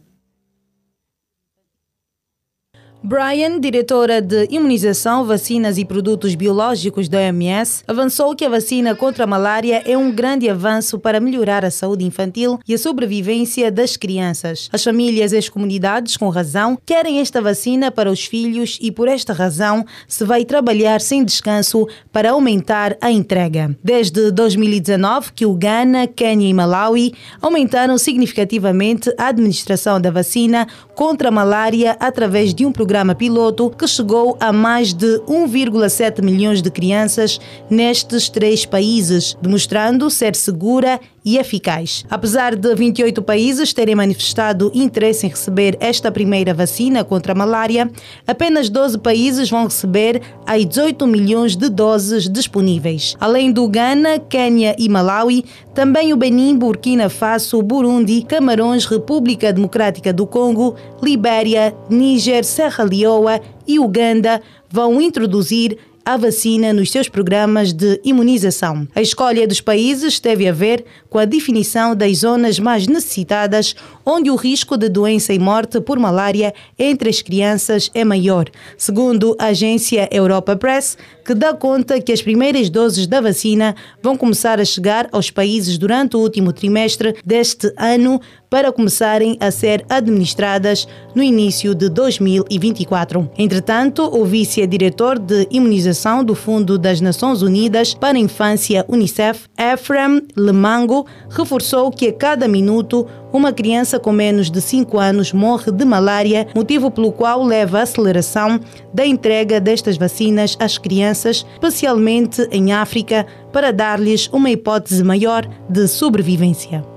Brian, 3.04 3.60
diretora 3.60 4.22
de 4.22 4.48
Imunização, 4.52 5.26
Vacinas 5.26 5.80
e 5.80 5.84
Produtos 5.84 6.36
Biológicos 6.36 7.10
da 7.10 7.18
OMS, 7.18 7.84
avançou 7.88 8.36
que 8.36 8.46
a 8.46 8.50
vacina 8.50 8.94
contra 8.94 9.24
a 9.24 9.28
malária 9.28 9.82
é 9.88 9.98
um 9.98 10.12
grande 10.12 10.48
avanço 10.48 11.00
para 11.00 11.20
melhorar 11.20 11.66
a 11.66 11.72
saúde 11.72 12.06
infantil 12.06 12.60
e 12.68 12.76
a 12.76 12.78
sobrevivência 12.78 13.72
das 13.72 13.98
crianças. 13.98 14.70
As 14.72 14.84
famílias 14.84 15.32
e 15.32 15.38
as 15.38 15.50
comunidades, 15.50 16.16
com 16.16 16.30
razão, 16.30 16.78
querem 16.86 17.20
esta 17.20 17.42
vacina 17.42 17.90
para 17.90 18.12
os 18.12 18.24
filhos 18.24 18.78
e, 18.80 18.92
por 18.92 19.08
esta 19.08 19.34
razão, 19.34 19.84
se 20.08 20.24
vai 20.24 20.46
trabalhar 20.46 21.02
sem 21.02 21.26
descanso 21.26 21.88
para 22.12 22.30
aumentar 22.30 22.96
a 23.02 23.10
entrega. 23.10 23.76
Desde 23.84 24.30
2019, 24.30 25.32
que 25.34 25.48
o 25.48 25.56
Ghana, 25.56 26.06
Quênia 26.06 26.48
e 26.48 26.54
Malawi 26.54 27.14
aumentaram 27.42 27.98
significativamente 27.98 29.12
a 29.18 29.30
administração 29.30 30.00
da 30.00 30.12
vacina 30.12 30.68
contra 31.02 31.30
a 31.30 31.32
malária 31.32 31.98
através 32.00 32.54
de 32.54 32.64
um 32.64 32.72
programa 32.72 33.16
piloto 33.16 33.72
que 33.72 33.88
chegou 33.88 34.38
a 34.40 34.54
mais 34.54 34.94
de 34.94 35.20
1,7 35.22 36.24
milhões 36.24 36.62
de 36.62 36.70
crianças 36.70 37.42
nestes 37.68 38.30
três 38.30 38.68
países, 38.68 39.36
demonstrando 39.42 40.12
ser 40.12 40.36
segura 40.36 41.00
e 41.24 41.38
eficaz. 41.38 42.06
Apesar 42.10 42.56
de 42.56 42.74
28 42.74 43.22
países 43.22 43.74
terem 43.74 43.96
manifestado 43.96 44.72
interesse 44.74 45.26
em 45.26 45.30
receber 45.30 45.78
esta 45.80 46.12
primeira 46.12 46.54
vacina 46.54 47.04
contra 47.04 47.34
a 47.34 47.36
malária, 47.36 47.92
apenas 48.26 48.70
12 48.70 48.98
países 49.00 49.50
vão 49.50 49.66
receber 49.66 50.22
as 50.46 50.66
18 50.66 51.06
milhões 51.06 51.56
de 51.56 51.70
doses 51.70 52.28
disponíveis. 52.28 53.16
Além 53.20 53.52
do 53.52 53.68
Ghana, 53.68 54.20
Quênia 54.20 54.76
e 54.78 54.90
Malawi, 54.90 55.46
também 55.74 56.12
o 56.12 56.18
Benin, 56.18 56.58
Burkina 56.58 57.10
Faso, 57.10 57.62
Burundi, 57.62 58.24
Camarões, 58.24 58.86
República 58.86 59.54
Democrática 59.54 60.12
do 60.12 60.26
Congo, 60.26 60.76
Libéria, 61.02 61.76
Níger, 61.90 62.44
Serra 62.44 62.84
Leoa 62.84 63.40
e 63.68 63.80
Uganda 63.80 64.42
vão 64.70 65.02
introduzir 65.02 65.78
a 66.06 66.18
vacina 66.18 66.74
nos 66.74 66.92
seus 66.92 67.08
programas 67.08 67.74
de 67.74 68.00
imunização. 68.04 68.88
A 68.96 69.02
escolha 69.02 69.48
dos 69.48 69.62
países 69.62 70.20
teve 70.20 70.48
a 70.48 70.52
ver 70.52 70.84
com 71.10 71.18
a 71.18 71.26
definição 71.26 71.96
das 71.96 72.20
zonas 72.20 72.60
mais 72.60 72.88
necessitadas, 72.88 73.76
onde 74.06 74.30
o 74.30 74.36
risco 74.36 74.78
de 74.78 74.90
doença 74.90 75.34
e 75.34 75.40
morte 75.40 75.80
por 75.80 76.00
malária 76.00 76.54
entre 76.78 77.10
as 77.10 77.22
crianças 77.22 77.90
é 77.94 78.04
maior, 78.04 78.50
segundo 78.78 79.36
a 79.40 79.48
agência 79.48 80.10
Europa 80.12 80.56
Press, 80.56 80.98
que 81.24 81.34
dá 81.34 81.54
conta 81.54 82.02
que 82.02 82.12
as 82.12 82.22
primeiras 82.22 82.70
doses 82.70 83.06
da 83.06 83.22
vacina 83.22 83.76
vão 84.02 84.18
começar 84.18 84.60
a 84.60 84.66
chegar 84.66 85.08
aos 85.12 85.30
países 85.30 85.78
durante 85.78 86.16
o 86.16 86.20
último 86.20 86.52
trimestre 86.52 87.16
deste 87.26 87.72
ano 87.78 88.20
para 88.52 88.70
começarem 88.70 89.38
a 89.40 89.50
ser 89.50 89.86
administradas 89.90 90.86
no 91.16 91.24
início 91.24 91.74
de 91.74 91.88
2024. 91.88 93.32
Entretanto, 93.38 94.04
o 94.04 94.26
vice-diretor 94.26 95.18
de 95.18 95.48
imunização 95.50 96.22
do 96.22 96.36
Fundo 96.36 96.78
das 96.78 97.00
Nações 97.00 97.42
Unidas 97.42 97.94
para 97.94 98.18
a 98.18 98.22
Infância, 98.22 98.86
UNICEF, 98.90 99.46
Ephraim 99.58 100.28
Lemango, 100.36 101.06
reforçou 101.30 101.90
que 101.92 102.10
a 102.10 102.14
cada 102.14 102.46
minuto 102.46 103.08
uma 103.32 103.54
criança 103.54 103.98
com 103.98 104.12
menos 104.12 104.52
de 104.52 104.60
5 104.60 105.00
anos 105.00 105.32
morre 105.32 105.72
de 105.72 105.86
malária, 105.86 106.46
motivo 106.54 106.92
pelo 106.92 107.14
qual 107.14 107.46
leva 107.46 107.80
à 107.80 107.84
aceleração 107.84 108.60
da 108.94 109.06
entrega 109.06 109.62
destas 109.62 109.96
vacinas 109.96 110.58
às 110.60 110.78
crianças, 110.78 111.46
especialmente 111.54 112.46
em 112.52 112.74
África, 112.74 113.26
para 113.54 113.72
dar-lhes 113.72 114.28
uma 114.34 114.52
hipótese 114.52 115.06
maior 115.06 115.48
de 115.70 115.88
sobrevivência. 115.88 116.91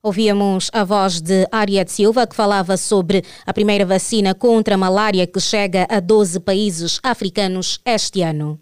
Ouvíamos 0.00 0.70
a 0.72 0.84
voz 0.84 1.20
de 1.20 1.48
Ariete 1.50 1.90
Silva, 1.90 2.24
que 2.24 2.36
falava 2.36 2.76
sobre 2.76 3.24
a 3.44 3.52
primeira 3.52 3.84
vacina 3.84 4.32
contra 4.32 4.76
a 4.76 4.78
malária 4.78 5.26
que 5.26 5.40
chega 5.40 5.88
a 5.90 5.98
12 5.98 6.38
países 6.38 7.00
africanos 7.02 7.80
este 7.84 8.22
ano. 8.22 8.60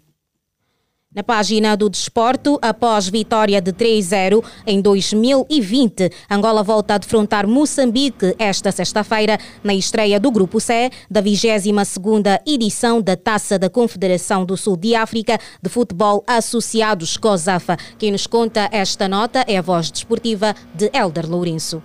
Na 1.17 1.23
página 1.23 1.75
do 1.75 1.89
desporto, 1.89 2.59
após 2.61 3.09
vitória 3.09 3.59
de 3.59 3.73
3-0 3.73 4.43
em 4.67 4.79
2020, 4.79 6.11
Angola 6.29 6.61
volta 6.61 6.93
a 6.93 6.97
defrontar 6.99 7.47
Moçambique 7.47 8.35
esta 8.37 8.71
sexta-feira 8.71 9.39
na 9.63 9.73
estreia 9.73 10.19
do 10.19 10.29
Grupo 10.29 10.59
C 10.59 10.91
da 11.09 11.19
22ª 11.19 12.39
edição 12.45 13.01
da 13.01 13.17
Taça 13.17 13.57
da 13.57 13.67
Confederação 13.67 14.45
do 14.45 14.55
Sul 14.55 14.77
de 14.77 14.93
África 14.93 15.39
de 15.59 15.69
Futebol 15.71 16.23
Associados 16.27 17.17
COSAFA. 17.17 17.77
Quem 17.97 18.11
nos 18.11 18.27
conta 18.27 18.69
esta 18.71 19.07
nota 19.07 19.43
é 19.47 19.57
a 19.57 19.61
voz 19.63 19.89
desportiva 19.89 20.55
de 20.75 20.91
Elder 20.93 21.27
Lourenço. 21.27 21.81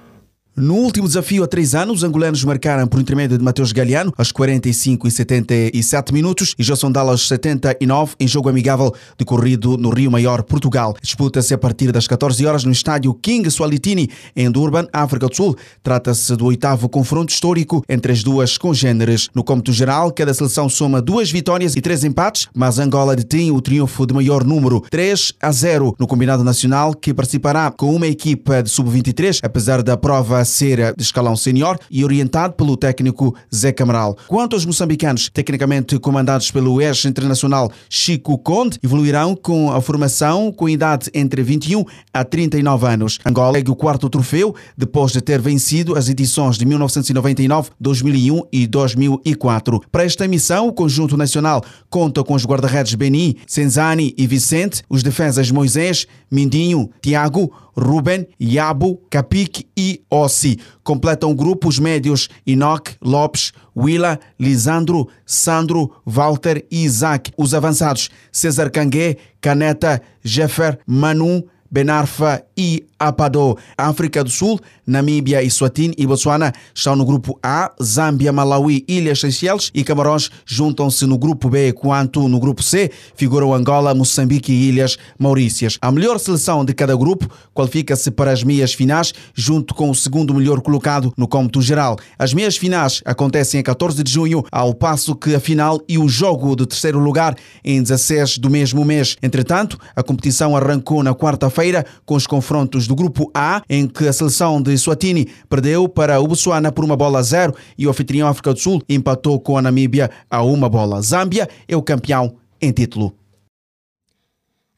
No 0.55 0.75
último 0.75 1.07
desafio 1.07 1.43
há 1.43 1.47
três 1.47 1.75
anos, 1.75 1.99
os 1.99 2.05
angolanos 2.05 2.45
marcaram 2.45 2.87
por 2.87 3.01
intermédio 3.01 3.39
de 3.39 3.43
Mateus 3.43 3.73
Galeano 3.73 4.13
aos 4.19 4.31
45 4.31 5.09
e 5.09 5.11
77 5.11 6.13
minutos 6.13 6.55
e 6.59 6.63
Josson 6.63 6.93
Dalla 6.93 7.13
aos 7.13 7.27
79 7.27 8.17
em 8.21 8.29
jogo 8.29 8.51
amigável 8.51 8.95
decorrido 9.17 9.79
no 9.79 9.89
Rio 9.89 10.11
Maior, 10.11 10.43
Portugal. 10.43 10.95
Disputa-se 11.01 11.55
a 11.55 11.59
partir 11.59 11.91
das 11.91 12.07
14 12.07 12.45
horas 12.45 12.65
no 12.65 12.71
estádio 12.71 13.15
King 13.15 13.51
Sualitini, 13.51 14.11
em 14.37 14.51
Durban, 14.51 14.87
África 14.93 15.27
do 15.27 15.35
Sul. 15.35 15.57
Trata-se 15.83 16.37
do 16.37 16.45
oitavo 16.45 16.87
confronto 16.87 17.33
histórico 17.33 17.83
entre 17.89 18.13
as 18.13 18.23
duas 18.23 18.59
congêneres. 18.59 19.31
No 19.35 19.43
cômputo 19.43 19.73
geral, 19.73 20.13
cada 20.13 20.35
seleção 20.35 20.69
soma 20.69 21.01
duas 21.01 21.31
vitórias 21.31 21.77
e 21.77 21.81
três 21.81 22.05
empates, 22.05 22.47
mas 22.55 22.79
Angola 22.79 23.17
detém 23.17 23.51
o 23.51 23.63
triunfo 23.63 24.07
de 24.07 24.13
maior 24.13 24.45
número, 24.45 24.83
3 24.91 25.33
a 25.41 25.51
0 25.51 25.97
no 25.99 26.07
combinado 26.07 26.45
nacional, 26.45 26.93
que 26.93 27.15
participará 27.15 27.71
com 27.71 27.97
uma 27.97 28.07
equipa 28.07 28.63
de 28.63 28.69
sub-23, 28.69 29.39
apesar 29.43 29.83
da 29.83 29.97
prova 29.97 30.42
a 30.43 30.45
ser 30.45 30.95
de 30.95 31.03
escalão 31.03 31.37
senior 31.37 31.79
e 31.91 32.05
orientado 32.05 32.55
pelo 32.55 32.77
técnico 32.77 33.35
Zé 33.55 33.73
Camaral. 33.73 34.17
Quanto 34.29 34.55
aos 34.55 34.67
moçambicanos, 34.67 35.31
tecnicamente 35.33 35.99
comandados 35.99 36.51
pelo 36.51 36.81
ex-internacional 36.81 37.71
Chico 37.89 38.37
Conde, 38.39 38.79
evoluirão 38.83 39.35
com 39.35 39.73
a 39.73 39.81
formação 39.81 40.53
com 40.53 40.69
idade 40.69 41.11
entre 41.15 41.43
21 41.43 41.85
a 42.13 42.25
39 42.25 42.87
anos. 42.87 43.19
Angola 43.25 43.59
é 43.59 43.63
o 43.67 43.77
quarto 43.77 44.11
troféu 44.11 44.55
depois 44.77 45.13
de 45.13 45.21
ter 45.21 45.41
vencido 45.41 45.97
as 45.97 46.09
edições 46.09 46.59
de 46.59 46.67
1999, 46.67 47.71
2001 47.81 48.43
e 48.53 48.67
2004. 48.67 49.81
Para 49.91 50.05
esta 50.05 50.27
missão, 50.27 50.69
o 50.69 50.73
conjunto 50.73 51.17
nacional 51.17 51.63
conta 51.89 52.25
com 52.25 52.35
os 52.35 52.45
guarda-redes 52.45 52.95
Beni, 52.95 53.39
Senzani 53.47 54.13
e 54.19 54.27
Vicente, 54.27 54.83
os 54.89 55.03
defesas 55.03 55.51
Moisés, 55.51 56.07
Mindinho, 56.31 56.91
Tiago, 57.01 57.53
Ruben, 57.77 58.27
Yabo, 58.41 59.01
Capique 59.11 59.67
e 59.77 60.03
Ossi. 60.11 60.59
Completam 60.83 61.31
o 61.31 61.35
grupo 61.35 61.69
os 61.69 61.79
médios 61.79 62.29
Enoch, 62.47 62.97
Lopes, 63.01 63.53
Willa, 63.77 64.19
Lisandro, 64.39 65.09
Sandro, 65.25 65.93
Walter 66.05 66.65
e 66.71 66.85
Isaac. 66.85 67.33
Os 67.37 67.55
avançados 67.55 68.11
César 68.31 68.71
Cangué, 68.71 69.17
Caneta, 69.41 70.01
Jeffer, 70.23 70.79
Manu, 70.87 71.45
Benarfa 71.71 72.45
e 72.55 72.85
Apado. 72.99 73.57
África 73.79 74.23
do 74.23 74.29
Sul, 74.29 74.61
Namíbia, 74.87 75.43
Eswatini 75.43 75.95
e 75.97 76.07
Botsuana 76.07 76.53
estão 76.75 76.97
no 76.97 77.05
grupo 77.05 77.39
A, 77.43 77.73
Zâmbia, 77.83 78.33
Malawi, 78.33 78.85
Ilhas 78.89 79.21
Seychelles 79.21 79.71
e 79.75 79.85
Camarões 79.85 80.31
juntam-se 80.45 81.07
no 81.07 81.17
grupo 81.17 81.49
B, 81.49 81.73
quanto 81.73 82.29
no 82.29 82.41
grupo 82.41 82.63
C 82.63 82.91
figuram 83.15 83.55
Angola, 83.55 83.95
Moçambique 83.95 84.53
e 84.53 84.69
Ilhas 84.69 84.97
Maurícias. 85.19 85.79
A 85.81 85.91
melhor 85.93 86.19
seleção 86.19 86.65
de 86.65 86.75
cada 86.75 86.97
grupo 86.97 87.29
qualifica-se 87.55 88.11
para 88.11 88.33
as 88.33 88.43
meias 88.43 88.75
finais, 88.75 89.13
junto 89.35 89.75
com 89.75 89.91
o 89.91 89.95
segundo 89.95 90.35
melhor 90.35 90.61
colocado 90.61 91.13
no 91.17 91.29
cômputo 91.29 91.63
geral. 91.63 91.97
As 92.19 92.35
meias 92.35 92.57
finais 92.57 93.03
acontecem 93.05 93.61
a 93.61 93.63
14 93.63 94.03
de 94.03 94.11
junho, 94.11 94.45
ao 94.51 94.75
passo 94.75 95.15
que 95.15 95.35
a 95.35 95.41
final 95.41 95.81
e 95.89 95.99
o 95.99 96.09
jogo 96.09 96.57
de 96.57 96.67
terceiro 96.67 96.99
lugar 96.99 97.37
em 97.65 97.83
16 97.83 98.39
do 98.39 98.51
mesmo 98.51 98.85
mês. 98.85 99.17
Entretanto, 99.23 99.79
a 99.95 100.03
competição 100.03 100.57
arrancou 100.57 101.03
na 101.03 101.15
quarta-feira 101.15 101.85
com 102.05 102.15
os 102.15 102.27
confrontos 102.27 102.87
do 102.87 102.95
grupo 102.95 103.31
A, 103.35 103.63
em 103.69 103.87
que 103.87 104.09
a 104.09 104.13
seleção 104.13 104.61
de 104.61 104.77
Swatini 104.83 105.29
perdeu 105.49 105.89
para 105.89 106.21
o 106.21 106.27
Botswana 106.27 106.73
por 106.73 106.85
uma 106.85 106.97
bola 106.97 107.21
a 107.21 107.23
zero 107.23 107.55
e 107.77 107.87
o 107.87 107.91
anfitrião 107.91 108.29
África 108.29 108.53
do 108.53 108.59
Sul 108.59 108.83
empatou 108.89 109.41
com 109.41 109.57
a 109.57 109.63
Namíbia 109.63 110.11
a 110.31 110.43
uma 110.43 110.69
bola. 110.69 111.01
Zâmbia 111.01 111.49
é 111.67 111.77
o 111.77 111.83
campeão 111.83 112.37
em 112.61 112.73
título. 112.73 113.15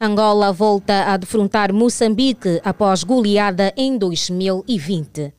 Angola 0.01 0.53
volta 0.53 1.13
a 1.13 1.17
defrontar 1.17 1.73
Moçambique 1.73 2.61
após 2.65 3.05
goleada 3.05 3.73
em 3.77 3.97
2020. 3.97 5.33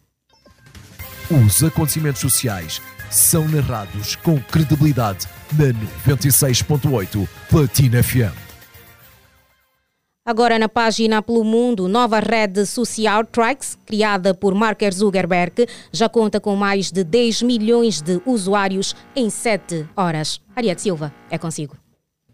Os 1.29 1.63
acontecimentos 1.63 2.21
sociais 2.21 2.81
são 3.09 3.47
narrados 3.47 4.15
com 4.15 4.39
credibilidade 4.39 5.27
na 5.53 5.73
96.8 6.11 7.27
Platina 7.49 8.01
FM. 8.01 8.44
Agora 10.27 10.57
na 10.57 10.67
página 10.67 11.21
pelo 11.21 11.43
mundo, 11.43 11.87
nova 11.87 12.19
rede 12.19 12.65
social 12.65 13.23
Tracks, 13.23 13.77
criada 13.85 14.33
por 14.33 14.55
Mark 14.55 14.81
Zuckerberg, 14.91 15.67
já 15.91 16.09
conta 16.09 16.39
com 16.39 16.55
mais 16.55 16.91
de 16.91 17.03
10 17.03 17.43
milhões 17.43 18.01
de 18.01 18.19
usuários 18.25 18.95
em 19.15 19.29
7 19.29 19.87
horas. 19.95 20.41
Ariete 20.55 20.81
Silva, 20.81 21.13
é 21.29 21.37
consigo. 21.37 21.77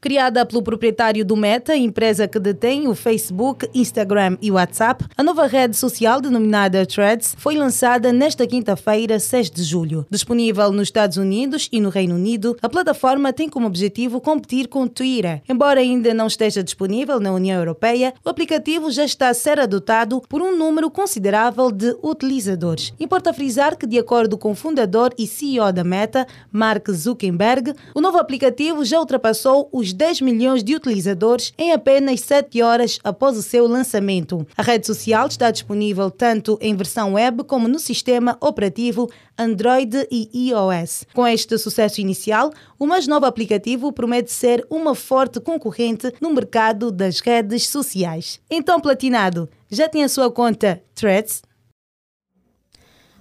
Criada 0.02 0.44
pelo 0.44 0.64
proprietário 0.64 1.24
do 1.24 1.38
Meta, 1.38 1.78
empresa 1.78 2.28
que 2.28 2.40
detém 2.40 2.88
o 2.88 2.96
Facebook, 2.96 3.70
Instagram 3.72 4.36
e 4.42 4.50
WhatsApp, 4.50 5.06
a 5.16 5.22
nova 5.22 5.46
rede 5.46 5.78
social 5.78 6.20
denominada 6.20 6.84
Threads 6.88 7.36
foi 7.38 7.56
lançada 7.56 8.12
nesta 8.12 8.48
quinta-feira, 8.48 9.20
6 9.20 9.52
de 9.52 9.62
julho. 9.62 10.04
Disponível 10.10 10.72
nos 10.72 10.88
Estados 10.88 11.18
Unidos 11.18 11.70
e 11.72 11.80
no 11.80 11.90
Reino 11.90 12.16
Unido, 12.16 12.58
a 12.64 12.68
plataforma 12.68 13.32
tem 13.32 13.48
como 13.48 13.68
objetivo 13.68 14.20
competir 14.20 14.68
com 14.68 14.86
o 14.86 14.90
Twitter. 14.90 15.44
Embora 15.48 15.80
ainda 15.80 16.16
não 16.16 16.26
esteja 16.26 16.64
disponível 16.64 17.20
na 17.20 17.32
União 17.32 17.60
Europeia, 17.60 18.12
o 18.26 18.30
aplicativo 18.30 18.90
já 18.90 19.06
está 19.06 19.30
a 19.30 19.36
ser 19.36 19.60
adotado 19.60 20.20
por 20.28 20.42
um 20.42 20.58
número 20.58 20.90
considerável 20.90 21.72
de 21.72 21.96
utilizadores. 22.02 22.92
Importa 23.00 23.32
frisar 23.34 23.78
que, 23.78 23.86
de 23.86 24.00
acordo 24.00 24.36
com 24.36 24.50
o 24.50 24.56
fundador 24.56 25.14
e 25.16 25.28
CEO 25.28 25.72
da 25.72 25.84
Meta, 25.84 26.26
Mark 26.52 26.90
Zuckerberg, 26.90 27.76
o 27.94 28.02
novo 28.02 28.18
aplicativo 28.18 28.84
já 28.84 29.00
ultrapassou 29.00 29.70
os 29.72 29.91
os 29.92 29.94
10 29.94 30.22
milhões 30.22 30.64
de 30.64 30.74
utilizadores 30.74 31.54
em 31.58 31.74
apenas 31.74 32.22
7 32.22 32.62
horas 32.62 32.98
após 33.04 33.38
o 33.38 33.44
seu 33.44 33.68
lançamento. 33.68 34.48
A 34.58 34.64
rede 34.64 34.88
social 34.88 35.28
está 35.28 35.52
disponível 35.52 36.10
tanto 36.10 36.58
em 36.62 36.76
versão 36.76 37.14
web 37.14 37.44
como 37.44 37.68
no 37.68 37.78
sistema 37.78 38.38
operativo 38.40 39.10
Android 39.38 40.08
e 40.10 40.30
iOS. 40.50 41.06
Com 41.14 41.28
este 41.28 41.58
sucesso 41.58 42.00
inicial, 42.00 42.52
o 42.80 42.88
mais 42.88 43.06
novo 43.06 43.26
aplicativo 43.26 43.92
promete 43.92 44.32
ser 44.32 44.66
uma 44.70 44.96
forte 44.96 45.40
concorrente 45.40 46.12
no 46.22 46.34
mercado 46.34 46.92
das 46.92 47.20
redes 47.20 47.68
sociais. 47.68 48.40
Então, 48.50 48.80
Platinado, 48.80 49.50
já 49.70 49.90
tem 49.90 50.04
a 50.04 50.10
sua 50.10 50.32
conta 50.32 50.82
Threads? 50.96 51.42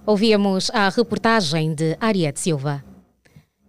Ouvíamos 0.05 0.71
a 0.73 0.89
reportagem 0.89 1.75
de 1.75 1.97
Ariete 1.99 2.39
Silva. 2.39 2.90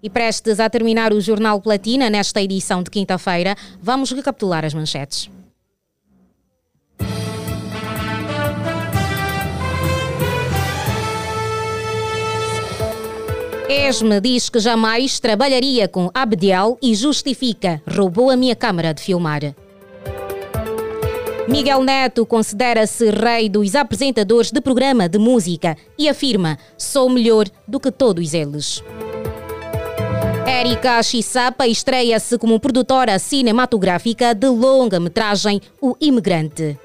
E 0.03 0.11
prestes 0.11 0.59
a 0.59 0.69
terminar 0.69 1.13
o 1.13 1.21
Jornal 1.21 1.61
Platina 1.61 2.11
nesta 2.11 2.43
edição 2.43 2.83
de 2.83 2.91
quinta-feira, 2.91 3.55
vamos 3.81 4.11
recapitular 4.11 4.65
as 4.65 4.75
manchetes. 4.75 5.31
Esme 13.69 14.21
diz 14.21 14.49
que 14.49 14.59
jamais 14.59 15.21
trabalharia 15.21 15.87
com 15.87 16.11
Abdiel 16.13 16.77
e 16.83 16.97
justifica: 16.97 17.81
roubou 17.89 18.29
a 18.29 18.37
minha 18.37 18.57
câmara 18.57 18.93
de 18.93 19.01
filmar. 19.01 19.55
Miguel 21.49 21.83
Neto 21.85 22.27
considera-se 22.27 23.09
rei 23.11 23.49
dos 23.49 23.75
apresentadores 23.77 24.51
de 24.51 24.61
programa 24.61 25.09
de 25.09 25.19
música 25.19 25.77
e 25.97 26.09
afirma: 26.09 26.59
sou 26.77 27.09
melhor 27.09 27.47
do 27.69 27.79
que 27.79 27.93
todos 27.93 28.35
eles. 28.35 28.83
Érica 30.53 31.03
Chisapa 31.03 31.67
estreia-se 31.67 32.37
como 32.37 32.61
produtora 32.61 33.19
cinematográfica 33.19 34.35
de 34.35 34.49
longa-metragem 34.49 35.63
O 35.81 35.97
Imigrante. 35.99 36.79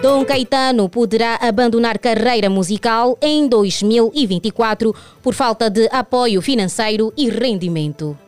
Dom 0.00 0.24
Caetano 0.24 0.88
poderá 0.88 1.38
abandonar 1.40 1.98
carreira 1.98 2.48
musical 2.48 3.18
em 3.20 3.46
2024 3.46 4.96
por 5.22 5.34
falta 5.34 5.68
de 5.68 5.86
apoio 5.92 6.40
financeiro 6.40 7.12
e 7.14 7.28
rendimento. 7.28 8.18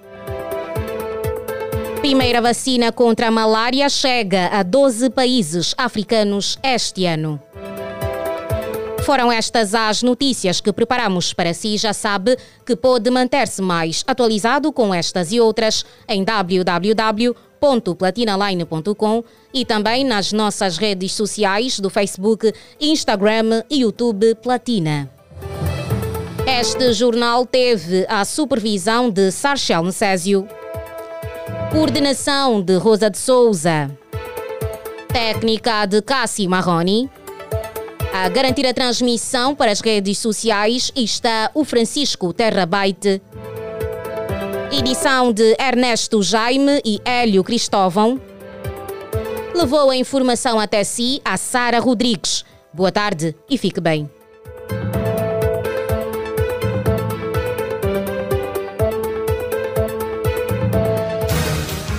Primeira 2.00 2.42
vacina 2.42 2.92
contra 2.92 3.28
a 3.28 3.30
malária 3.30 3.88
chega 3.88 4.48
a 4.48 4.62
12 4.62 5.08
países 5.08 5.74
africanos 5.78 6.58
este 6.62 7.06
ano. 7.06 7.40
Foram 9.04 9.30
estas 9.30 9.74
as 9.74 10.02
notícias 10.02 10.60
que 10.62 10.72
preparamos 10.72 11.34
para 11.34 11.52
si. 11.52 11.76
Já 11.76 11.92
sabe 11.92 12.38
que 12.64 12.74
pode 12.74 13.10
manter-se 13.10 13.60
mais 13.60 14.02
atualizado 14.06 14.72
com 14.72 14.94
estas 14.94 15.30
e 15.30 15.38
outras 15.38 15.84
em 16.08 16.24
www.platinaline.com 16.24 19.22
e 19.52 19.66
também 19.66 20.04
nas 20.04 20.32
nossas 20.32 20.78
redes 20.78 21.12
sociais 21.12 21.78
do 21.78 21.90
Facebook, 21.90 22.50
Instagram 22.80 23.62
e 23.68 23.82
YouTube 23.82 24.34
Platina. 24.36 25.10
Este 26.46 26.94
jornal 26.94 27.44
teve 27.44 28.06
a 28.08 28.24
supervisão 28.24 29.10
de 29.10 29.30
Sarchel 29.30 29.82
Necésio, 29.82 30.48
coordenação 31.70 32.62
de 32.62 32.76
Rosa 32.76 33.10
de 33.10 33.18
Souza, 33.18 33.90
técnica 35.08 35.84
de 35.84 36.00
Cassi 36.00 36.48
Marroni. 36.48 37.10
A 38.16 38.28
garantir 38.28 38.64
a 38.64 38.72
transmissão 38.72 39.56
para 39.56 39.72
as 39.72 39.80
redes 39.80 40.18
sociais 40.18 40.92
está 40.94 41.50
o 41.52 41.64
Francisco 41.64 42.32
Terrabaite. 42.32 43.20
Edição 44.70 45.32
de 45.32 45.56
Ernesto 45.58 46.22
Jaime 46.22 46.80
e 46.84 47.00
Hélio 47.04 47.42
Cristóvão. 47.42 48.20
Levou 49.52 49.90
a 49.90 49.96
informação 49.96 50.60
até 50.60 50.84
si 50.84 51.20
a 51.24 51.36
Sara 51.36 51.80
Rodrigues. 51.80 52.44
Boa 52.72 52.92
tarde 52.92 53.34
e 53.50 53.58
fique 53.58 53.80
bem. 53.80 54.08